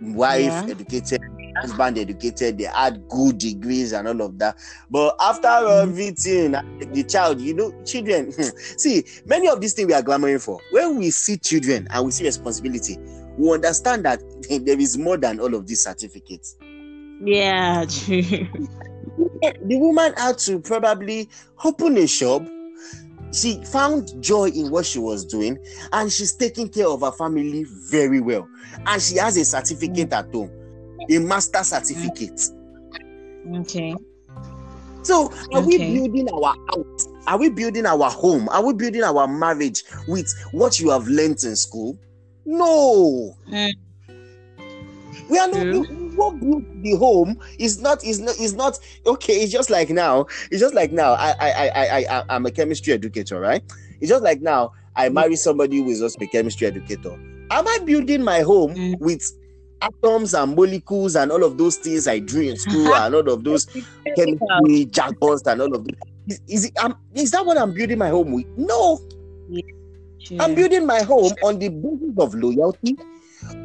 wife 0.00 0.40
yeah. 0.40 0.66
educated, 0.70 1.20
husband 1.60 1.98
educated, 1.98 2.56
they 2.56 2.64
had 2.64 3.06
good 3.10 3.36
degrees 3.36 3.92
and 3.92 4.08
all 4.08 4.22
of 4.22 4.38
that. 4.38 4.56
But 4.90 5.16
after 5.20 5.48
mm. 5.48 5.82
everything, 5.82 6.52
the 6.92 7.04
child, 7.06 7.42
you 7.42 7.52
know, 7.52 7.74
children, 7.84 8.32
see, 8.78 9.04
many 9.26 9.48
of 9.48 9.60
these 9.60 9.74
things 9.74 9.88
we 9.88 9.92
are 9.92 10.02
clamoring 10.02 10.38
for. 10.38 10.58
When 10.70 10.96
we 10.96 11.10
see 11.10 11.36
children 11.36 11.88
and 11.90 12.06
we 12.06 12.10
see 12.10 12.24
responsibility, 12.24 12.96
we 13.36 13.52
understand 13.52 14.04
that 14.04 14.20
there 14.64 14.78
is 14.78 14.96
more 14.98 15.16
than 15.16 15.40
all 15.40 15.54
of 15.54 15.66
these 15.66 15.82
certificates. 15.82 16.56
Yeah, 17.22 17.84
true. 17.88 18.22
The 18.22 19.76
woman 19.76 20.14
had 20.16 20.38
to 20.38 20.58
probably 20.60 21.28
open 21.64 21.96
a 21.98 22.06
shop. 22.06 22.42
She 23.32 23.62
found 23.64 24.22
joy 24.22 24.48
in 24.50 24.70
what 24.70 24.86
she 24.86 24.98
was 24.98 25.24
doing, 25.24 25.58
and 25.92 26.12
she's 26.12 26.34
taking 26.34 26.68
care 26.68 26.88
of 26.88 27.00
her 27.00 27.12
family 27.12 27.64
very 27.90 28.20
well. 28.20 28.48
And 28.86 29.02
she 29.02 29.16
has 29.16 29.36
a 29.36 29.44
certificate 29.44 30.12
at 30.12 30.32
home, 30.32 30.50
a 31.10 31.18
master 31.18 31.62
certificate. 31.64 32.40
Okay. 33.56 33.94
So, 35.02 35.30
are 35.52 35.60
okay. 35.60 35.66
we 35.66 35.78
building 35.78 36.28
our 36.30 36.54
house? 36.68 37.08
Are 37.26 37.38
we 37.38 37.50
building 37.50 37.86
our 37.86 38.10
home? 38.10 38.48
Are 38.48 38.64
we 38.64 38.72
building 38.72 39.02
our 39.02 39.26
marriage 39.26 39.82
with 40.08 40.32
what 40.52 40.78
you 40.80 40.90
have 40.90 41.06
learned 41.08 41.42
in 41.44 41.56
school? 41.56 41.98
No. 42.46 43.36
Mm. 43.50 43.72
We 45.28 45.38
are 45.38 45.48
not 45.48 46.04
what 46.14 46.38
built 46.40 46.64
the 46.82 46.96
home 46.96 47.38
is 47.58 47.80
not 47.80 48.04
is 48.04 48.20
not 48.20 48.36
is 48.38 48.54
not 48.54 48.78
okay. 49.06 49.34
It's 49.34 49.52
just 49.52 49.70
like 49.70 49.90
now. 49.90 50.26
It's 50.50 50.60
just 50.60 50.74
like 50.74 50.92
now. 50.92 51.12
I 51.12 51.34
I 51.40 51.68
I 51.68 52.18
I 52.18 52.24
I'm 52.28 52.46
a 52.46 52.50
chemistry 52.50 52.92
educator, 52.92 53.40
right? 53.40 53.62
It's 54.00 54.10
just 54.10 54.22
like 54.22 54.40
now. 54.40 54.72
I 54.96 55.08
marry 55.08 55.36
somebody 55.36 55.78
who 55.78 55.88
is 55.88 56.02
also 56.02 56.18
a 56.20 56.26
chemistry 56.26 56.68
educator. 56.68 57.12
Am 57.50 57.66
I 57.66 57.78
building 57.84 58.22
my 58.22 58.40
home 58.40 58.74
mm. 58.74 59.00
with 59.00 59.28
atoms 59.82 60.34
and 60.34 60.54
molecules 60.54 61.16
and 61.16 61.32
all 61.32 61.42
of 61.42 61.58
those 61.58 61.76
things 61.76 62.06
I 62.06 62.20
drew 62.20 62.42
in 62.42 62.56
school 62.56 62.94
and 62.94 63.14
all 63.14 63.28
of 63.28 63.42
those 63.42 63.66
chemistry 64.16 64.84
jargons 64.86 65.42
and 65.46 65.60
all 65.60 65.74
of 65.74 65.84
this? 65.84 65.96
Is, 66.26 66.40
is 66.48 66.64
it? 66.66 66.78
Um, 66.78 66.96
is 67.14 67.30
that 67.32 67.44
what 67.44 67.58
I'm 67.58 67.74
building 67.74 67.98
my 67.98 68.08
home 68.08 68.32
with? 68.32 68.46
No. 68.56 69.00
Yeah, 69.48 69.62
I'm 70.40 70.54
building 70.54 70.86
my 70.86 71.02
home 71.02 71.32
on 71.42 71.58
the 71.58 71.68
basis 71.68 72.18
of 72.18 72.34
loyalty, 72.34 72.96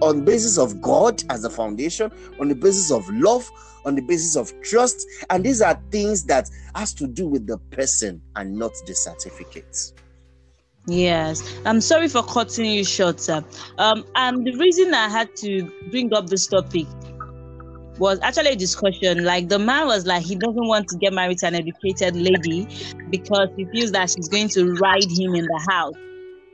on 0.02 0.26
basis 0.26 0.58
of 0.58 0.82
God 0.82 1.24
as 1.30 1.46
a 1.46 1.50
foundation, 1.50 2.12
on 2.40 2.50
the 2.50 2.56
basis 2.56 2.92
of 2.92 3.08
love, 3.10 3.50
on 3.86 3.96
the 3.96 4.02
basis 4.02 4.36
of 4.36 4.52
trust, 4.62 5.06
and 5.30 5.44
these 5.44 5.62
are 5.62 5.80
things 5.92 6.24
that 6.26 6.50
has 6.76 6.94
to 6.96 7.08
do 7.08 7.28
with 7.28 7.48
the 7.48 7.58
person 7.72 8.22
and 8.36 8.58
not 8.58 8.72
the 8.86 8.94
certificates. 8.94 9.94
Yes, 10.86 11.44
I'm 11.66 11.82
sorry 11.82 12.08
for 12.08 12.24
cutting 12.24 12.66
you 12.66 12.84
short, 12.84 13.20
sir. 13.20 13.44
Um, 13.78 14.06
and 14.16 14.46
the 14.46 14.56
reason 14.58 14.94
I 14.94 15.08
had 15.08 15.36
to 15.38 15.72
bring 15.92 16.14
up 16.14 16.28
this 16.28 16.48
topic 16.48 16.88
was 18.00 18.20
actually 18.22 18.50
a 18.50 18.56
discussion. 18.56 19.24
Like 19.24 19.50
the 19.50 19.60
man 19.60 19.88
was 19.88 20.06
like, 20.08 20.24
he 20.24 20.36
doesn't 20.36 20.68
want 20.68 20.88
to 20.90 20.98
get 20.98 21.14
married 21.14 21.38
to 21.40 21.48
an 21.48 21.56
educated 21.56 22.16
lady 22.16 22.68
because 23.10 23.50
he 23.56 23.66
feels 23.66 23.92
that 23.92 24.10
she's 24.10 24.30
going 24.30 24.50
to 24.50 24.74
ride 24.76 25.10
him 25.10 25.36
in 25.36 25.46
the 25.46 25.68
house. 25.70 25.94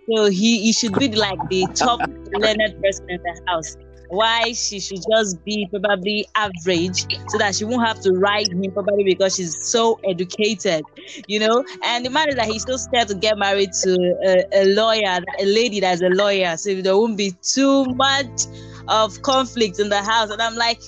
So 0.10 0.30
he, 0.30 0.62
he 0.62 0.74
should 0.74 0.98
be 0.98 1.10
like 1.10 1.40
the 1.50 1.68
top 1.74 2.00
learned 2.34 2.82
person 2.82 3.10
in 3.10 3.22
the 3.24 3.42
house. 3.48 3.78
Why 4.10 4.54
she 4.54 4.80
should 4.80 5.00
just 5.12 5.44
be 5.44 5.68
probably 5.72 6.28
average 6.36 7.08
so 7.28 7.40
that 7.40 7.56
she 7.56 7.66
won't 7.66 7.88
have 7.88 8.00
to 8.02 8.12
ride 8.12 8.50
him 8.50 8.72
probably 8.72 9.04
because 9.04 9.36
she's 9.36 9.58
so 9.68 10.00
educated, 10.08 10.84
you 11.28 11.40
know. 11.40 11.64
And 11.84 12.06
the 12.06 12.12
man 12.12 12.30
is 12.30 12.36
that 12.36 12.46
he's 12.46 12.62
still 12.62 12.78
scared 12.78 13.08
to 13.08 13.16
get 13.16 13.38
married 13.38 13.74
to 13.84 13.94
a, 14.28 14.62
a 14.62 14.66
lawyer, 14.76 15.20
a 15.40 15.46
lady 15.46 15.80
that's 15.80 16.04
a 16.04 16.10
lawyer, 16.10 16.56
so 16.56 16.76
there 16.82 16.96
won't 16.96 17.18
be 17.18 17.34
too 17.42 17.86
much 17.96 18.42
of 18.88 19.20
conflict 19.24 19.80
in 19.80 19.90
the 19.90 20.04
house. 20.04 20.30
And 20.30 20.40
I'm 20.40 20.56
like, 20.56 20.80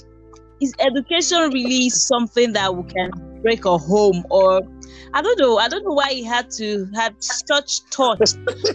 is 0.62 0.74
education 0.80 1.52
really 1.52 1.90
something 1.90 2.54
that 2.54 2.76
we 2.76 2.84
can 2.92 3.37
break 3.48 3.63
a 3.63 3.77
home 3.77 4.25
or 4.30 4.62
I 5.13 5.22
don't 5.22 5.39
know. 5.39 5.58
I 5.58 5.70
don't 5.70 5.86
know 5.86 5.94
why 5.94 6.10
he 6.10 6.22
had 6.22 6.51
to 6.58 6.86
have 6.96 7.16
such 7.20 7.80
thought 7.94 8.20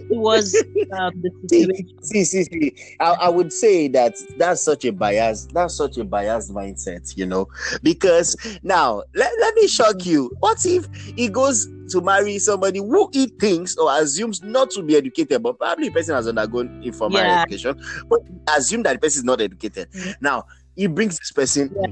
towards 0.09 0.57
um, 0.99 1.12
the 1.21 1.31
situation. 1.43 2.02
See, 2.02 2.25
see, 2.25 2.45
see. 2.45 2.75
I, 2.99 3.11
I 3.26 3.29
would 3.29 3.52
say 3.52 3.87
that 3.88 4.14
that's 4.38 4.62
such 4.62 4.87
a 4.87 4.93
bias. 4.93 5.47
That's 5.52 5.76
such 5.76 5.99
a 5.99 6.05
biased 6.05 6.55
mindset, 6.55 7.14
you 7.19 7.26
know. 7.26 7.49
Because 7.83 8.35
now, 8.62 9.02
let, 9.14 9.31
let 9.41 9.55
me 9.57 9.69
shock 9.69 10.07
you. 10.07 10.31
What 10.41 10.64
if 10.64 10.88
he 11.17 11.29
goes 11.29 11.69
to 11.91 12.00
marry 12.00 12.38
somebody 12.38 12.79
who 12.79 13.11
he 13.12 13.26
thinks 13.26 13.76
or 13.76 13.95
assumes 14.00 14.43
not 14.43 14.71
to 14.71 14.83
be 14.83 14.97
educated, 14.97 15.43
but 15.43 15.59
probably 15.59 15.88
the 15.88 15.95
person 15.95 16.14
has 16.14 16.26
undergone 16.26 16.81
informal 16.83 17.19
yeah. 17.19 17.43
education, 17.43 17.79
but 18.09 18.21
assume 18.57 18.85
that 18.85 18.95
the 18.95 18.99
person 19.00 19.21
is 19.21 19.25
not 19.25 19.43
educated. 19.43 19.93
Mm-hmm. 19.93 20.12
Now, 20.23 20.47
he 20.76 20.87
brings 20.87 21.19
this 21.19 21.31
person 21.31 21.71
yeah. 21.76 21.91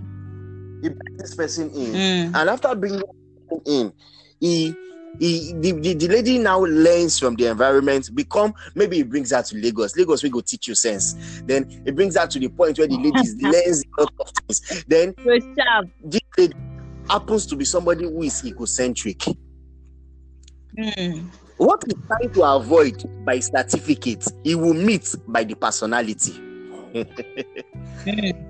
He 0.83 0.89
brings 0.89 1.19
this 1.19 1.35
person 1.35 1.71
in. 1.71 1.93
Mm. 1.93 2.35
And 2.35 2.51
after 2.51 2.75
bringing 2.75 3.03
in, 3.67 3.93
he 4.39 4.75
he, 5.19 5.53
the, 5.55 5.73
the, 5.73 5.95
the 5.95 6.09
lady 6.09 6.39
now 6.39 6.61
learns 6.61 7.19
from 7.19 7.35
the 7.35 7.47
environment 7.47 8.15
become 8.15 8.55
maybe 8.75 8.97
he 8.97 9.03
brings 9.03 9.33
her 9.33 9.43
to 9.43 9.57
lagos 9.57 9.97
lagos 9.97 10.23
we 10.23 10.31
go 10.31 10.41
teach 10.41 10.69
you 10.69 10.75
sense 10.75 11.43
then 11.47 11.67
it 11.85 11.97
brings 11.97 12.17
her 12.17 12.27
to 12.27 12.39
the 12.39 12.49
point 12.49 12.79
where 12.79 12.87
the 12.87 12.97
lady 12.97 13.11
learns 13.43 13.83
a 13.99 14.03
lot 14.03 14.13
of 14.21 14.31
things 14.47 14.85
then 14.87 15.15
this 16.05 16.23
lady 16.39 16.55
happens 17.09 17.47
to 17.47 17.57
be 17.57 17.65
somebody 17.65 18.05
who 18.05 18.23
is 18.23 18.45
egocentric 18.45 19.19
mm. 20.79 21.25
what 21.57 21.83
he's 21.87 22.07
trying 22.07 22.33
to 22.33 22.43
avoid 22.43 23.25
by 23.25 23.41
certificate 23.41 24.25
he 24.45 24.55
will 24.55 24.75
meet 24.75 25.15
by 25.27 25.43
the 25.43 25.55
personality 25.55 26.33
mm. 28.05 28.50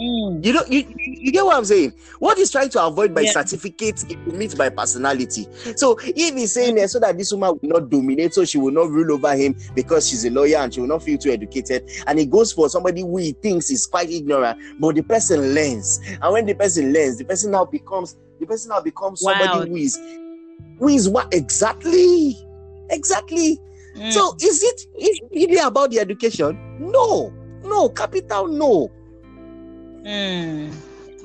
Mm. 0.00 0.44
You 0.44 0.52
know, 0.54 0.64
you, 0.66 0.94
you 0.98 1.30
get 1.30 1.44
what 1.44 1.56
I'm 1.56 1.64
saying? 1.64 1.92
What 2.20 2.38
he's 2.38 2.50
trying 2.50 2.70
to 2.70 2.84
avoid 2.84 3.14
by 3.14 3.22
yeah. 3.22 3.32
certificate, 3.32 4.10
it 4.10 4.18
will 4.24 4.34
meet 4.34 4.56
by 4.56 4.70
personality. 4.70 5.46
So 5.76 5.98
if 6.00 6.34
he's 6.34 6.54
saying 6.54 6.76
that 6.76 6.88
so 6.88 7.00
that 7.00 7.18
this 7.18 7.32
woman 7.32 7.58
will 7.60 7.68
not 7.68 7.90
dominate, 7.90 8.32
so 8.32 8.46
she 8.46 8.56
will 8.56 8.72
not 8.72 8.88
rule 8.88 9.12
over 9.12 9.34
him 9.36 9.54
because 9.74 10.08
she's 10.08 10.24
a 10.24 10.30
lawyer 10.30 10.56
and 10.58 10.72
she 10.72 10.80
will 10.80 10.88
not 10.88 11.02
feel 11.02 11.18
too 11.18 11.30
educated, 11.30 11.90
and 12.06 12.18
he 12.18 12.24
goes 12.24 12.50
for 12.52 12.70
somebody 12.70 13.02
who 13.02 13.18
he 13.18 13.32
thinks 13.32 13.70
is 13.70 13.86
quite 13.86 14.10
ignorant, 14.10 14.58
but 14.78 14.94
the 14.94 15.02
person 15.02 15.54
learns, 15.54 16.00
and 16.22 16.32
when 16.32 16.46
the 16.46 16.54
person 16.54 16.92
learns, 16.94 17.18
the 17.18 17.24
person 17.24 17.50
now 17.50 17.66
becomes 17.66 18.16
the 18.38 18.46
person 18.46 18.70
now 18.70 18.80
becomes 18.80 19.20
wow. 19.22 19.38
somebody 19.38 19.68
who 19.68 19.76
is 19.76 20.00
who 20.78 20.88
is 20.88 21.10
what 21.10 21.32
exactly, 21.34 22.38
exactly. 22.88 23.60
Mm. 23.96 24.12
So 24.12 24.34
is 24.40 24.62
it 24.62 24.80
is 24.98 25.20
it 25.20 25.28
really 25.30 25.58
about 25.58 25.90
the 25.90 26.00
education? 26.00 26.58
No, 26.78 27.34
no, 27.62 27.90
capital 27.90 28.46
no 28.46 28.90
Mm. 30.04 30.74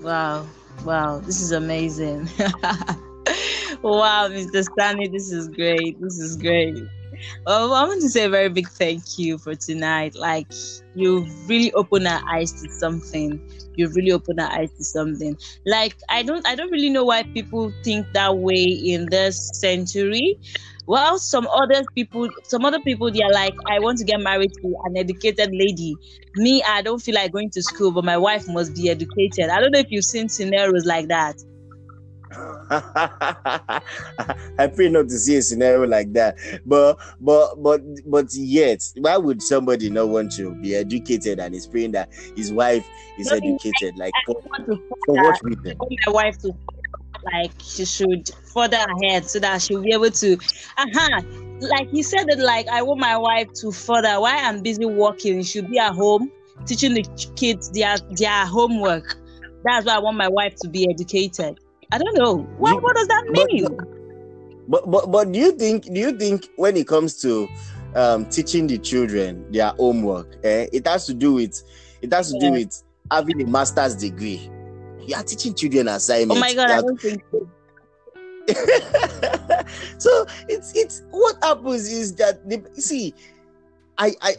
Wow. 0.01 0.47
Wow. 0.83 1.19
This 1.19 1.41
is 1.41 1.51
amazing. 1.51 2.29
wow, 3.81 4.27
Mr. 4.29 4.63
Stanley, 4.63 5.07
this 5.07 5.31
is 5.31 5.47
great. 5.49 5.99
This 5.99 6.17
is 6.19 6.37
great. 6.37 6.77
Well, 7.45 7.73
I 7.73 7.83
want 7.85 8.01
to 8.01 8.09
say 8.09 8.25
a 8.25 8.29
very 8.29 8.49
big 8.49 8.67
thank 8.67 9.17
you 9.17 9.37
for 9.37 9.55
tonight. 9.55 10.15
Like, 10.15 10.51
you've 10.95 11.29
really 11.47 11.71
opened 11.73 12.07
our 12.07 12.21
eyes 12.29 12.51
to 12.61 12.69
something. 12.69 13.39
You've 13.75 13.95
really 13.95 14.11
opened 14.11 14.39
our 14.41 14.51
eyes 14.51 14.71
to 14.73 14.83
something. 14.83 15.37
Like, 15.65 15.95
I 16.09 16.23
don't, 16.23 16.45
I 16.45 16.55
don't 16.55 16.71
really 16.71 16.89
know 16.89 17.05
why 17.05 17.23
people 17.23 17.71
think 17.83 18.05
that 18.13 18.37
way 18.37 18.63
in 18.63 19.07
this 19.09 19.49
century. 19.53 20.39
Well, 20.87 21.17
some 21.17 21.47
other 21.47 21.83
people, 21.95 22.29
some 22.43 22.63
other 22.63 22.79
people, 22.79 23.11
they 23.11 23.21
are 23.21 23.31
like, 23.31 23.55
I 23.67 23.79
want 23.79 23.97
to 23.99 24.05
get 24.05 24.19
married 24.19 24.51
to 24.61 24.75
an 24.85 24.97
educated 24.97 25.49
lady. 25.51 25.95
Me, 26.35 26.61
I 26.63 26.81
don't 26.81 26.99
feel 26.99 27.15
like 27.15 27.31
going 27.31 27.49
to 27.51 27.61
school, 27.63 27.91
but 27.91 28.05
my 28.05 28.17
wife 28.17 28.47
must 28.47 28.75
be 28.75 28.89
educated. 28.89 29.49
I 29.49 29.59
don't 29.59 29.71
know 29.71 29.79
if 29.79 29.87
you've 29.89 30.05
seen 30.05 30.29
scenarios 30.29 30.85
like 30.85 31.07
that. 31.07 31.35
I 32.69 34.67
pray 34.75 34.89
not 34.89 35.07
to 35.09 35.17
see 35.17 35.37
a 35.37 35.41
scenario 35.41 35.87
like 35.87 36.11
that. 36.13 36.35
But 36.65 36.97
but 37.21 37.55
but 37.61 37.81
but 38.05 38.33
yet, 38.33 38.81
why 38.97 39.17
would 39.17 39.41
somebody 39.41 39.89
not 39.89 40.09
want 40.09 40.31
to 40.33 40.53
be 40.55 40.75
educated 40.75 41.39
and 41.39 41.53
is 41.55 41.67
praying 41.67 41.91
that 41.91 42.09
his 42.35 42.51
wife 42.51 42.85
is 43.17 43.27
no, 43.27 43.37
educated? 43.37 43.97
Like 43.97 44.13
for, 44.25 44.35
for 45.05 45.23
what 45.23 45.39
reason? 45.43 45.77
My 46.07 46.11
wife 46.11 46.37
to 46.39 46.53
like 47.33 47.51
she 47.61 47.85
should 47.85 48.29
further 48.53 48.77
ahead 48.77 49.25
so 49.25 49.39
that 49.39 49.61
she'll 49.61 49.81
be 49.81 49.93
able 49.93 50.11
to 50.11 50.33
uh-huh. 50.77 51.21
Like 51.61 51.89
he 51.89 52.03
said 52.03 52.27
that 52.27 52.39
like 52.39 52.67
i 52.67 52.81
want 52.81 52.99
my 52.99 53.17
wife 53.17 53.51
to 53.61 53.71
further. 53.71 54.19
Why 54.19 54.37
i'm 54.37 54.61
busy 54.61 54.85
working 54.85 55.41
she 55.41 55.59
should 55.61 55.69
be 55.69 55.79
at 55.79 55.93
home 55.93 56.31
teaching 56.65 56.93
the 56.93 57.03
kids 57.35 57.69
their 57.71 57.97
their 58.11 58.45
homework. 58.45 59.17
That's 59.63 59.85
why 59.85 59.95
i 59.95 59.99
want 59.99 60.17
my 60.17 60.27
wife 60.27 60.55
to 60.61 60.69
be 60.69 60.87
educated. 60.89 61.59
I 61.91 61.97
don't 61.97 62.17
know. 62.17 62.37
What, 62.57 62.81
what 62.81 62.95
does 62.95 63.07
that 63.07 63.25
mean? 63.27 63.67
But, 64.67 64.89
but 64.89 65.11
but 65.11 65.31
do 65.31 65.39
you 65.39 65.51
think 65.51 65.85
do 65.85 65.99
you 65.99 66.17
think 66.17 66.49
when 66.55 66.75
it 66.75 66.87
comes 66.87 67.21
to 67.21 67.47
um, 67.95 68.25
teaching 68.25 68.67
the 68.67 68.77
children 68.77 69.49
their 69.51 69.69
homework 69.69 70.35
eh, 70.43 70.67
it 70.73 70.87
has 70.87 71.05
to 71.05 71.13
do 71.13 71.33
with 71.33 71.61
it 72.01 72.11
has 72.11 72.31
to 72.31 72.37
yeah. 72.41 72.47
do 72.47 72.51
with 72.53 72.83
having 73.11 73.41
a 73.41 73.45
master's 73.45 73.95
degree 73.95 74.49
you 75.05 75.15
are 75.15 75.23
teaching 75.23 75.53
children 75.53 75.87
assignments. 75.87 76.37
Oh 76.37 76.39
my 76.39 76.53
god, 76.53 76.71
I 76.71 76.81
don't 76.81 76.99
think 76.99 77.23
so. 77.31 77.49
so 79.97 80.25
it's 80.47 80.75
it's 80.75 81.03
what 81.09 81.35
happens 81.43 81.91
is 81.91 82.13
that 82.15 82.47
the, 82.47 82.63
see, 82.79 83.13
I 83.97 84.13
I 84.21 84.35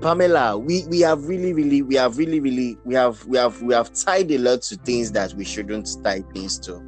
Pamela, 0.00 0.58
we 0.58 0.84
we 0.88 1.00
have 1.00 1.26
really 1.26 1.54
really 1.54 1.82
we 1.82 1.94
have 1.94 2.18
really 2.18 2.40
really 2.40 2.76
we 2.84 2.94
have 2.94 3.24
we 3.26 3.38
have 3.38 3.62
we 3.62 3.72
have 3.72 3.92
tied 3.94 4.30
a 4.30 4.38
lot 4.38 4.62
to 4.62 4.76
things 4.76 5.10
that 5.12 5.32
we 5.34 5.44
shouldn't 5.44 5.88
tie 6.04 6.22
things 6.34 6.58
to. 6.60 6.82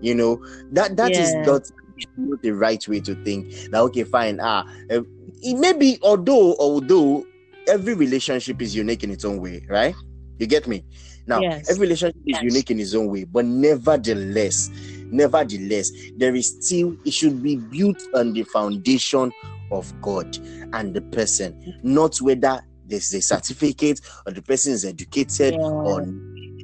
You 0.00 0.14
know 0.14 0.44
that 0.72 0.96
that 0.96 1.12
yeah. 1.12 1.22
is 1.22 1.34
not 1.46 1.70
not 2.16 2.42
the 2.42 2.52
right 2.52 2.86
way 2.86 3.00
to 3.00 3.14
think. 3.24 3.50
That 3.70 3.80
okay, 3.80 4.04
fine. 4.04 4.38
Ah, 4.40 4.64
uh, 4.90 5.00
it 5.42 5.58
may 5.58 5.72
be 5.72 5.98
although 6.02 6.54
although 6.60 7.26
every 7.66 7.94
relationship 7.94 8.62
is 8.62 8.74
unique 8.76 9.02
in 9.02 9.10
its 9.10 9.24
own 9.24 9.40
way, 9.40 9.66
right? 9.68 9.94
You 10.38 10.46
get 10.46 10.66
me? 10.66 10.84
Now, 11.26 11.40
yes. 11.40 11.70
every 11.70 11.82
relationship 11.82 12.16
is 12.26 12.36
yes. 12.36 12.42
unique 12.42 12.70
in 12.70 12.80
its 12.80 12.94
own 12.94 13.08
way, 13.08 13.24
but 13.24 13.44
nevertheless, 13.44 14.70
nevertheless, 15.06 15.90
there 16.16 16.34
is 16.34 16.56
still 16.60 16.96
it 17.04 17.12
should 17.12 17.42
be 17.42 17.56
built 17.56 18.02
on 18.14 18.32
the 18.32 18.42
foundation 18.44 19.32
of 19.70 19.92
God 20.02 20.36
and 20.74 20.94
the 20.94 21.00
person, 21.00 21.54
mm-hmm. 21.54 21.94
not 21.94 22.16
whether 22.18 22.62
there's 22.86 23.14
a 23.14 23.22
certificate 23.22 24.00
or 24.26 24.32
the 24.32 24.42
person 24.42 24.72
is 24.72 24.84
educated 24.84 25.54
yeah. 25.54 25.60
or 25.60 26.02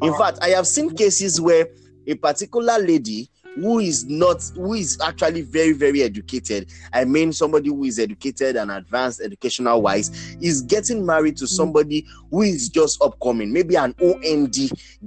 in 0.03 0.15
fact, 0.17 0.39
I 0.41 0.49
have 0.51 0.67
seen 0.67 0.95
cases 0.95 1.41
where 1.41 1.69
a 2.07 2.15
particular 2.15 2.79
lady 2.79 3.29
who 3.57 3.79
is 3.81 4.07
not 4.07 4.43
who 4.55 4.75
is 4.75 4.99
actually 5.03 5.43
very 5.43 5.73
very 5.73 6.03
educated 6.03 6.69
i 6.93 7.05
mean 7.05 7.33
somebody 7.33 7.69
who 7.69 7.85
is 7.85 7.99
educated 7.99 8.57
and 8.57 8.71
advanced 8.71 9.21
educational 9.21 9.83
wise 9.83 10.37
is 10.41 10.63
getting 10.63 11.05
married 11.05 11.37
to 11.37 11.47
somebody 11.47 12.07
who 12.31 12.43
is 12.43 12.69
just 12.69 13.03
upcoming 13.03 13.53
maybe 13.53 13.77
an 13.77 13.95
ond 14.01 14.57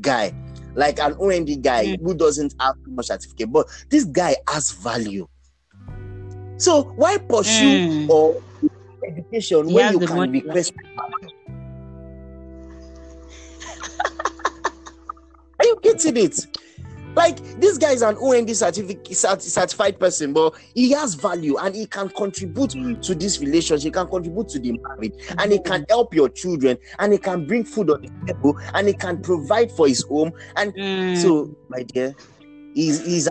guy. 0.02 0.34
Like 0.76 1.00
an 1.00 1.14
ond 1.14 1.64
guy 1.64 1.86
mm. 1.86 2.02
who 2.02 2.14
doesn't 2.16 2.56
have 2.60 2.76
much 2.88 3.08
certificate 3.08 3.52
but 3.52 3.68
this 3.90 4.06
guy 4.06 4.36
has 4.50 4.72
value. 4.72 5.28
So 6.58 6.84
why 6.96 7.18
pursue 7.18 8.08
mm. 8.08 8.10
or 8.10 8.42
education 9.08 9.68
he 9.68 9.76
when 9.76 10.00
you 10.00 10.08
can 10.08 10.32
request 10.32 10.74
are 15.60 15.66
you 15.66 15.78
getting 15.84 16.18
it 16.18 16.48
like 17.16 17.38
this 17.60 17.78
guy 17.78 17.92
is 17.92 18.02
an 18.02 18.18
OND 18.18 18.56
certificate 18.56 19.16
certified 19.16 20.00
person, 20.00 20.34
but 20.34 20.54
he 20.74 20.92
has 20.92 21.14
value 21.16 21.58
and 21.58 21.76
he 21.76 21.86
can 21.86 22.10
contribute 22.10 22.72
to 23.04 23.16
this 23.16 23.40
relationship, 23.40 23.84
he 23.84 23.92
can 23.92 24.08
contribute 24.08 24.50
to 24.50 24.60
the 24.60 24.78
marriage, 24.78 25.14
and 25.38 25.52
he 25.52 25.60
can 25.60 25.86
help 25.90 26.14
your 26.14 26.30
children, 26.30 26.78
and 27.00 27.14
he 27.14 27.20
can 27.20 27.46
bring 27.46 27.64
food 27.64 27.90
on 27.90 28.02
the 28.02 28.34
table, 28.34 28.58
and 28.74 28.88
he 28.88 28.94
can 28.94 29.22
provide 29.22 29.72
for 29.72 29.88
his 29.88 30.04
home. 30.04 30.32
And 30.56 30.74
mm. 30.74 31.18
so, 31.18 31.56
my 31.70 31.84
dear, 31.84 32.16
he's 32.74 33.06
he's 33.06 33.30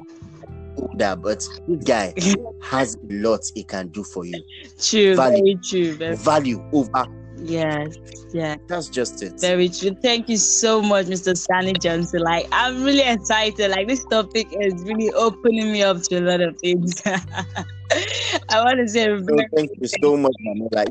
older, 0.76 1.16
but 1.16 1.46
this 1.68 1.84
guy 1.84 2.14
has 2.62 2.96
a 2.96 3.12
lot 3.12 3.40
he 3.54 3.64
can 3.64 3.88
do 3.88 4.04
for 4.04 4.24
you. 4.24 4.42
True, 4.80 5.16
value, 5.16 5.58
true. 5.58 5.94
Value 6.16 6.64
over 6.72 7.06
Yes, 7.44 7.96
yeah. 8.33 8.57
That's 8.68 8.88
just 8.88 9.22
it. 9.22 9.40
Very 9.40 9.68
true. 9.68 9.96
Thank 10.00 10.28
you 10.28 10.37
so 10.37 10.81
much, 10.81 11.07
Mr. 11.07 11.37
Stanley 11.37 11.74
Johnson. 11.74 12.20
Like, 12.20 12.46
I'm 12.52 12.85
really 12.85 13.02
excited. 13.02 13.70
Like, 13.70 13.88
this 13.88 14.05
topic 14.05 14.46
is 14.52 14.74
really 14.85 15.11
opening 15.12 15.72
me 15.72 15.83
up 15.83 16.02
to 16.02 16.18
a 16.18 16.20
lot 16.20 16.40
of 16.40 16.59
things. 16.61 17.02
I 17.07 18.64
want 18.64 18.78
to 18.78 18.88
say, 18.88 19.11
oh, 19.11 19.26
thank 19.55 19.70
you 19.81 19.88
so 20.02 20.16
much, 20.16 20.35
Mama. 20.40 20.68
Like, 20.72 20.88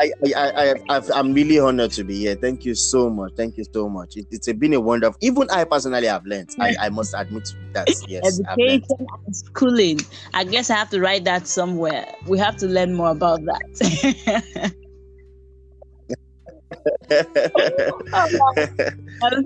I, 0.00 0.12
I, 0.36 0.52
I, 0.56 0.74
I, 0.88 1.18
am 1.18 1.34
really 1.34 1.58
honored 1.58 1.90
to 1.92 2.04
be 2.04 2.20
here. 2.20 2.36
Thank 2.36 2.64
you 2.64 2.74
so 2.74 3.10
much. 3.10 3.32
Thank 3.36 3.58
you 3.58 3.64
so 3.64 3.88
much. 3.88 4.16
It, 4.16 4.26
it's 4.30 4.50
been 4.52 4.74
a 4.74 4.80
wonderful. 4.80 5.18
Even 5.20 5.50
I 5.50 5.64
personally 5.64 6.06
have 6.06 6.24
learned. 6.24 6.50
I, 6.58 6.74
I 6.80 6.88
must 6.88 7.14
admit 7.16 7.52
that. 7.72 7.88
Yes, 8.08 8.40
education 8.50 9.06
and 9.26 9.36
schooling. 9.36 10.00
I 10.34 10.44
guess 10.44 10.70
I 10.70 10.76
have 10.76 10.90
to 10.90 11.00
write 11.00 11.24
that 11.24 11.46
somewhere. 11.46 12.06
We 12.26 12.38
have 12.38 12.56
to 12.58 12.66
learn 12.66 12.94
more 12.94 13.10
about 13.10 13.40
that. 13.44 14.72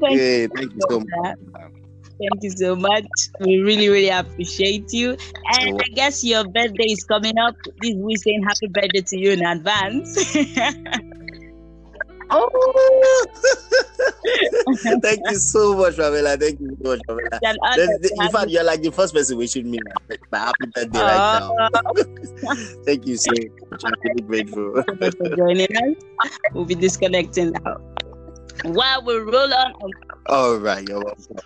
thank, 0.01 0.21
yeah, 0.21 0.47
thank 0.55 0.73
you 0.75 0.81
so 0.89 1.01
much. 1.01 1.37
Thank 2.19 2.43
you 2.43 2.51
so 2.51 2.77
much. 2.77 3.07
We 3.41 3.59
really, 3.59 3.89
really 3.89 4.09
appreciate 4.09 4.93
you. 4.93 5.17
And 5.61 5.79
I 5.79 5.89
guess 5.95 6.25
your 6.25 6.45
birthday 6.45 6.91
is 6.91 7.05
coming 7.05 7.37
up. 7.39 7.55
This 7.83 7.95
we 7.95 8.17
saying 8.17 8.43
happy 8.43 8.69
birthday 8.69 9.03
to 9.03 9.19
you 9.19 9.33
in 9.33 9.45
advance. 9.45 10.37
Oh, 12.31 13.27
thank 15.03 15.21
you 15.31 15.37
so 15.37 15.77
much, 15.77 15.97
Pamela. 15.97 16.37
Thank 16.37 16.61
you 16.61 16.77
so 16.83 16.91
much, 16.91 17.01
Pamela. 17.07 17.41
In 18.21 18.31
fact, 18.31 18.51
you're 18.51 18.65
like 18.65 18.83
the 18.83 18.91
first 18.91 19.15
person 19.15 19.39
we 19.39 19.47
should 19.47 19.67
meet. 19.67 19.83
My 20.33 20.39
happy 20.39 20.67
birthday 20.75 21.01
right 21.01 21.43
oh. 21.43 21.55
now. 21.57 22.55
thank 22.85 23.07
you 23.07 23.17
so 23.17 23.31
much. 23.71 23.83
I'm 23.85 23.95
really 24.03 24.23
grateful 24.23 24.83
for 24.83 25.37
joining 25.37 25.69
us. 25.77 26.39
We'll 26.53 26.65
be 26.65 26.75
disconnecting 26.75 27.53
now. 27.53 27.77
While 28.65 29.05
we 29.05 29.17
roll 29.17 29.55
on. 29.55 29.73
All 30.27 30.57
right, 30.57 30.87
you're 30.89 31.03
welcome. 31.03 31.37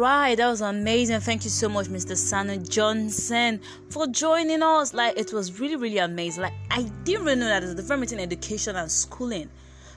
Right, 0.00 0.34
that 0.34 0.48
was 0.48 0.62
amazing. 0.62 1.20
Thank 1.20 1.44
you 1.44 1.50
so 1.50 1.68
much, 1.68 1.86
Mr. 1.86 2.12
Sanu 2.12 2.66
Johnson, 2.68 3.60
for 3.90 4.06
joining 4.06 4.62
us. 4.62 4.94
Like, 4.94 5.18
it 5.18 5.32
was 5.32 5.60
really, 5.60 5.76
really 5.76 5.98
amazing. 5.98 6.42
Like, 6.42 6.54
I 6.70 6.82
didn't 7.04 7.26
really 7.26 7.40
know 7.40 7.46
that 7.46 7.60
there's 7.60 7.72
a 7.72 7.76
difference 7.76 8.10
between 8.10 8.20
education 8.20 8.76
and 8.76 8.90
schooling. 8.90 9.50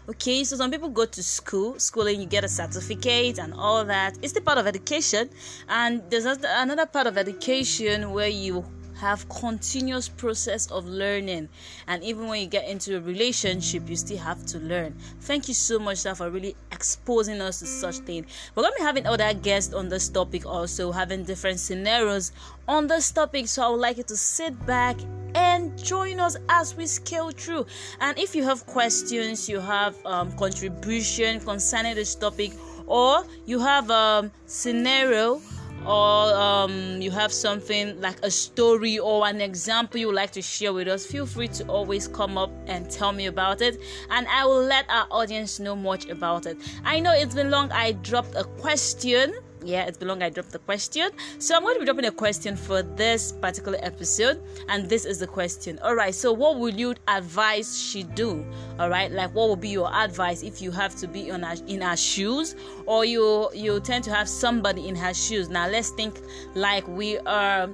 Okay, 0.10 0.44
so 0.44 0.58
some 0.58 0.70
people 0.70 0.90
go 0.90 1.06
to 1.06 1.24
school, 1.24 1.80
schooling, 1.80 2.20
you 2.20 2.26
get 2.26 2.44
a 2.44 2.50
certificate 2.50 3.40
and 3.40 3.54
all 3.54 3.86
that. 3.86 4.18
It's 4.22 4.34
the 4.34 4.42
part 4.42 4.58
of 4.58 4.68
education, 4.68 5.30
and 5.70 6.04
there's 6.10 6.26
another 6.26 6.86
part 6.86 7.08
of 7.08 7.18
education 7.18 8.12
where 8.12 8.28
you 8.28 8.66
have 9.04 9.28
continuous 9.30 10.08
process 10.08 10.72
of 10.72 10.86
learning. 10.86 11.50
And 11.88 12.04
even 12.04 12.28
when 12.28 12.42
you 12.42 12.48
get 12.48 12.68
into 12.68 12.98
a 12.98 13.02
relationship 13.02 13.90
you 13.90 13.96
still 13.96 14.18
have 14.18 14.46
to 14.48 14.60
learn. 14.60 14.96
Thank 15.22 15.48
you 15.48 15.54
so 15.54 15.78
much 15.80 16.00
sir, 16.00 16.16
for 16.16 16.30
really 16.30 16.56
exposing 16.72 17.42
us 17.42 17.60
to 17.60 17.66
such 17.66 17.98
thing 17.98 18.26
we're 18.56 18.64
going 18.64 18.74
to 18.74 18.80
be 18.80 18.84
having 18.84 19.06
other 19.06 19.34
guests 19.34 19.74
on 19.74 19.90
this 19.90 20.10
topic 20.10 20.46
also 20.46 20.92
having 20.92 21.24
different 21.24 21.60
scenarios 21.60 22.32
on 22.68 22.88
this 22.88 23.12
topic. 23.12 23.48
So 23.48 23.66
i 23.66 23.70
would 23.70 23.80
like 23.80 23.98
you 23.98 24.04
to 24.04 24.16
sit 24.16 24.54
back 24.66 24.98
and 25.36 25.78
join 25.84 26.20
us 26.20 26.38
as 26.50 26.76
we 26.76 26.86
scale 26.86 27.32
through. 27.32 27.66
And 28.00 28.18
if 28.18 28.36
you 28.36 28.44
have 28.44 28.66
questions 28.66 29.50
you 29.50 29.60
have 29.60 29.96
um, 30.06 30.32
contribution 30.38 31.40
concerning 31.40 31.96
this 31.96 32.16
topic 32.16 32.54
or 32.86 33.26
you 33.46 33.60
have 33.60 33.90
a 33.90 33.94
um, 33.94 34.32
scenario 34.46 35.42
or 35.86 36.34
um, 36.36 37.02
you 37.02 37.12
have 37.12 37.32
something 37.32 38.00
like 38.00 38.18
a 38.24 38.32
story 38.32 39.00
or 39.00 39.28
an 39.28 39.42
example 39.42 40.00
you 40.00 40.08
would 40.08 40.16
like 40.16 40.32
to 40.32 40.42
share 40.42 40.74
with 40.74 40.88
us, 40.88 41.06
feel 41.06 41.26
free 41.26 41.48
to 41.50 41.66
always 41.68 42.08
come 42.08 42.38
up 42.38 42.52
and 42.68 42.90
tell 42.90 43.12
me 43.12 43.26
about 43.26 43.62
it, 43.62 43.80
and 44.10 44.28
I 44.28 44.46
will 44.46 44.64
let 44.64 44.90
our 44.90 45.08
audience 45.12 45.60
know 45.60 45.76
much 45.76 46.08
about 46.10 46.46
it. 46.46 46.58
I 46.84 47.00
know 47.00 47.12
it's 47.12 47.36
been 47.36 47.52
long, 47.52 47.72
I 47.72 47.94
dropped 47.94 48.36
a 48.36 48.44
question 48.44 49.34
yeah, 49.64 49.86
it's 49.86 49.98
been 49.98 50.08
long 50.08 50.22
I 50.22 50.30
dropped 50.30 50.52
the 50.52 50.60
question. 50.60 51.10
So 51.40 51.56
I'm 51.56 51.62
going 51.62 51.76
to 51.76 51.80
be 51.80 51.86
dropping 51.86 52.06
a 52.06 52.12
question 52.12 52.56
for 52.56 52.82
this 52.84 53.32
particular 53.32 53.78
episode, 53.82 54.42
and 54.70 54.90
this 54.90 55.06
is 55.06 55.20
the 55.20 55.28
question. 55.28 55.80
All 55.80 55.96
right, 55.96 56.14
so 56.14 56.32
what 56.32 56.58
would 56.60 56.80
you 56.80 56.96
advise 57.08 57.78
she 57.78 58.04
do? 58.04 58.46
All 58.80 58.90
right, 58.90 59.12
like 59.12 59.34
what 59.34 59.50
would 59.50 59.62
be 59.62 59.70
your 59.70 59.94
advice 59.94 60.44
if 60.44 60.62
you 60.62 60.72
have 60.72 60.96
to 60.98 61.08
be 61.08 61.32
on 61.32 61.44
her, 61.44 61.56
in 61.68 61.82
her 61.82 61.98
shoes, 61.98 62.56
or 62.86 63.06
you 63.06 63.50
you 63.54 63.80
tend 63.80 64.04
to 64.06 64.14
have 64.14 64.30
somebody 64.30 64.88
in 64.88 64.96
her 64.96 65.14
shoes? 65.14 65.50
Now 65.50 65.68
let's 65.68 65.90
think 65.90 66.20
like 66.56 66.88
we 66.88 67.18
are 67.20 67.70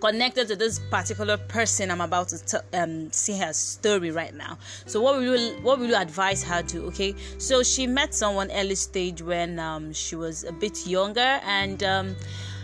connected 0.00 0.48
to 0.48 0.56
this 0.56 0.78
particular 0.78 1.36
person 1.36 1.90
I'm 1.90 2.00
about 2.00 2.28
to 2.28 2.44
t- 2.44 2.76
um, 2.76 3.10
see 3.12 3.36
her 3.38 3.52
story 3.52 4.10
right 4.10 4.34
now. 4.34 4.58
So 4.86 5.00
what 5.00 5.16
will 5.16 5.36
you 5.36 5.56
what 5.62 5.78
will 5.78 5.86
you 5.86 5.96
advise 5.96 6.42
her 6.44 6.62
to? 6.62 6.86
Okay, 6.86 7.14
so 7.38 7.62
she 7.62 7.86
met 7.86 8.14
someone 8.14 8.50
early 8.52 8.74
stage 8.74 9.22
when 9.22 9.58
um, 9.58 9.92
she 9.92 10.16
was 10.16 10.44
a 10.44 10.52
bit 10.52 10.86
younger, 10.86 11.40
and 11.44 11.82
um, 11.82 12.16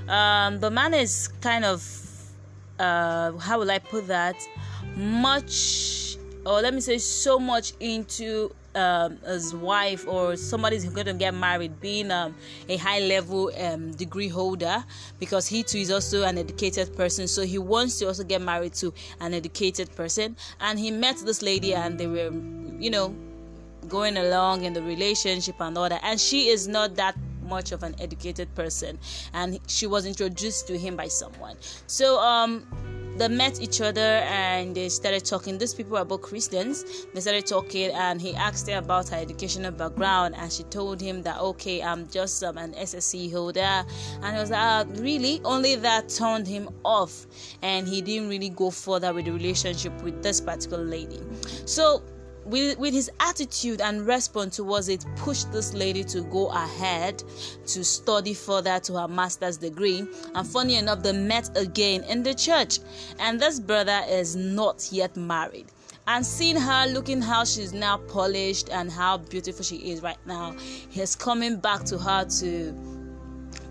um 0.08 0.60
the 0.60 0.70
man 0.70 0.94
is 0.94 1.28
kind 1.40 1.64
of 1.64 1.82
uh, 2.78 3.32
how 3.38 3.58
will 3.58 3.70
I 3.70 3.78
put 3.78 4.06
that? 4.08 4.36
Much, 4.96 6.16
or 6.46 6.60
let 6.60 6.74
me 6.74 6.80
say, 6.80 6.98
so 6.98 7.38
much 7.38 7.72
into 7.80 8.54
um, 8.74 9.18
his 9.26 9.54
wife 9.54 10.06
or 10.06 10.36
somebody's 10.36 10.84
going 10.84 11.06
to 11.06 11.14
get 11.14 11.34
married 11.34 11.80
being 11.80 12.10
um, 12.10 12.34
a 12.68 12.76
high 12.76 13.00
level 13.00 13.50
um, 13.58 13.92
degree 13.92 14.28
holder 14.28 14.84
because 15.18 15.46
he 15.46 15.62
too 15.62 15.78
is 15.78 15.90
also 15.90 16.22
an 16.24 16.38
educated 16.38 16.96
person. 16.96 17.26
So 17.26 17.42
he 17.42 17.58
wants 17.58 17.98
to 18.00 18.06
also 18.06 18.24
get 18.24 18.42
married 18.42 18.74
to 18.74 18.92
an 19.20 19.34
educated 19.34 19.94
person. 19.94 20.36
And 20.60 20.78
he 20.78 20.90
met 20.90 21.18
this 21.18 21.42
lady 21.42 21.74
and 21.74 21.98
they 21.98 22.06
were 22.06 22.32
you 22.78 22.90
know 22.90 23.14
going 23.88 24.16
along 24.16 24.64
in 24.64 24.72
the 24.72 24.82
relationship 24.82 25.56
and 25.60 25.76
all 25.76 25.88
that. 25.88 26.00
And 26.02 26.20
she 26.20 26.48
is 26.48 26.66
not 26.66 26.96
that 26.96 27.16
much 27.44 27.72
of 27.72 27.82
an 27.82 27.94
educated 28.00 28.52
person. 28.54 28.98
And 29.32 29.60
she 29.66 29.86
was 29.86 30.06
introduced 30.06 30.66
to 30.68 30.78
him 30.78 30.96
by 30.96 31.08
someone. 31.08 31.56
So 31.86 32.18
um 32.18 32.66
they 33.16 33.28
met 33.28 33.60
each 33.60 33.80
other 33.80 34.00
and 34.00 34.74
they 34.74 34.88
started 34.88 35.24
talking. 35.24 35.58
These 35.58 35.74
people 35.74 35.96
are 35.96 36.04
both 36.04 36.22
Christians. 36.22 37.06
They 37.12 37.20
started 37.20 37.46
talking, 37.46 37.90
and 37.92 38.20
he 38.20 38.34
asked 38.34 38.68
her 38.68 38.78
about 38.78 39.08
her 39.08 39.16
educational 39.16 39.72
background, 39.72 40.34
and 40.36 40.52
she 40.52 40.64
told 40.64 41.00
him 41.00 41.22
that 41.22 41.40
okay, 41.40 41.82
I'm 41.82 42.08
just 42.08 42.42
um, 42.44 42.58
an 42.58 42.72
SSC 42.74 43.32
holder, 43.32 43.60
and 43.60 44.34
he 44.34 44.40
was 44.40 44.50
like, 44.50 44.60
ah, 44.60 44.84
really? 44.96 45.40
Only 45.44 45.76
that 45.76 46.08
turned 46.08 46.46
him 46.46 46.68
off, 46.84 47.26
and 47.62 47.86
he 47.86 48.00
didn't 48.02 48.28
really 48.28 48.50
go 48.50 48.70
further 48.70 49.12
with 49.12 49.26
the 49.26 49.32
relationship 49.32 49.92
with 50.02 50.22
this 50.22 50.40
particular 50.40 50.84
lady. 50.84 51.20
So 51.66 52.02
with, 52.44 52.78
with 52.78 52.94
his 52.94 53.10
attitude 53.20 53.80
and 53.80 54.06
response 54.06 54.56
towards 54.56 54.88
it 54.88 55.04
pushed 55.16 55.50
this 55.52 55.74
lady 55.74 56.04
to 56.04 56.22
go 56.22 56.48
ahead 56.48 57.22
to 57.66 57.84
study 57.84 58.34
further 58.34 58.78
to 58.80 58.94
her 58.94 59.08
master's 59.08 59.56
degree. 59.56 60.06
And 60.34 60.46
funny 60.46 60.76
enough 60.76 61.02
they 61.02 61.12
met 61.12 61.50
again 61.56 62.04
in 62.04 62.22
the 62.22 62.34
church. 62.34 62.78
And 63.18 63.40
this 63.40 63.60
brother 63.60 64.02
is 64.08 64.36
not 64.36 64.88
yet 64.90 65.16
married. 65.16 65.66
And 66.06 66.24
seeing 66.24 66.56
her 66.56 66.86
looking 66.86 67.22
how 67.22 67.44
she's 67.44 67.72
now 67.72 67.96
polished 67.96 68.68
and 68.70 68.90
how 68.90 69.18
beautiful 69.18 69.64
she 69.64 69.76
is 69.76 70.02
right 70.02 70.18
now 70.26 70.54
he's 70.90 71.16
coming 71.16 71.56
back 71.56 71.84
to 71.84 71.96
her 71.96 72.26
to 72.40 72.74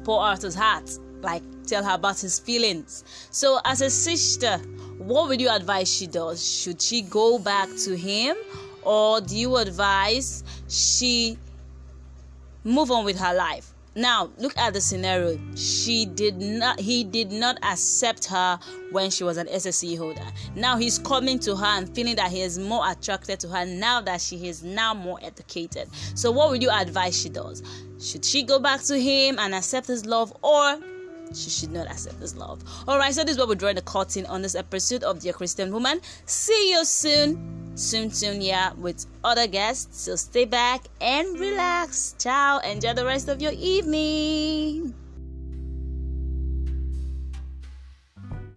pour 0.03 0.25
out 0.25 0.41
his 0.41 0.55
heart 0.55 0.97
like 1.21 1.43
tell 1.65 1.83
her 1.83 1.95
about 1.95 2.19
his 2.19 2.39
feelings. 2.39 3.03
So 3.31 3.59
as 3.65 3.81
a 3.81 3.89
sister 3.89 4.59
what 4.97 5.27
would 5.27 5.41
you 5.41 5.49
advise 5.49 5.93
she 5.93 6.07
does? 6.07 6.45
Should 6.61 6.81
she 6.81 7.01
go 7.01 7.39
back 7.39 7.69
to 7.85 7.95
him 7.95 8.35
or 8.83 9.21
do 9.21 9.35
you 9.35 9.57
advise 9.57 10.43
she 10.67 11.37
move 12.63 12.91
on 12.91 13.05
with 13.05 13.19
her 13.19 13.33
life? 13.33 13.73
Now 13.95 14.31
look 14.37 14.57
at 14.57 14.73
the 14.73 14.81
scenario. 14.81 15.39
She 15.55 16.05
did 16.05 16.37
not 16.37 16.79
he 16.79 17.03
did 17.03 17.31
not 17.31 17.59
accept 17.63 18.25
her 18.25 18.59
when 18.91 19.11
she 19.11 19.23
was 19.23 19.37
an 19.37 19.45
ssc 19.47 19.97
holder. 19.97 20.25
Now 20.55 20.77
he's 20.77 20.97
coming 20.97 21.37
to 21.39 21.55
her 21.55 21.65
and 21.65 21.93
feeling 21.93 22.15
that 22.15 22.31
he 22.31 22.41
is 22.41 22.57
more 22.57 22.89
attracted 22.89 23.39
to 23.41 23.49
her 23.49 23.65
now 23.65 24.01
that 24.01 24.19
she 24.19 24.47
is 24.47 24.63
now 24.63 24.95
more 24.95 25.19
educated. 25.21 25.89
So 26.15 26.31
what 26.31 26.49
would 26.49 26.63
you 26.63 26.71
advise 26.71 27.19
she 27.21 27.29
does? 27.29 27.61
Should 27.99 28.25
she 28.25 28.41
go 28.41 28.59
back 28.59 28.81
to 28.83 28.99
him 28.99 29.37
and 29.37 29.53
accept 29.53 29.87
his 29.87 30.07
love 30.07 30.35
or 30.41 30.79
she 31.33 31.49
should 31.49 31.71
not 31.71 31.87
accept 31.87 32.19
this 32.19 32.35
love. 32.35 32.63
Alright, 32.87 33.13
so 33.13 33.23
this 33.23 33.33
is 33.33 33.37
what 33.39 33.47
we're 33.47 33.55
drawing 33.55 33.75
the 33.75 33.81
curtain 33.81 34.25
on 34.25 34.41
this 34.41 34.55
episode 34.55 35.03
of 35.03 35.19
Dear 35.19 35.33
Christian 35.33 35.71
Woman. 35.71 36.01
See 36.25 36.71
you 36.71 36.85
soon. 36.85 37.71
Soon 37.75 38.11
soon 38.11 38.41
yeah 38.41 38.73
with 38.73 39.05
other 39.23 39.47
guests. 39.47 40.01
So 40.01 40.15
stay 40.15 40.45
back 40.45 40.85
and 41.01 41.39
relax. 41.39 42.15
Ciao. 42.19 42.59
Enjoy 42.59 42.93
the 42.93 43.05
rest 43.05 43.29
of 43.29 43.41
your 43.41 43.53
evening 43.53 44.93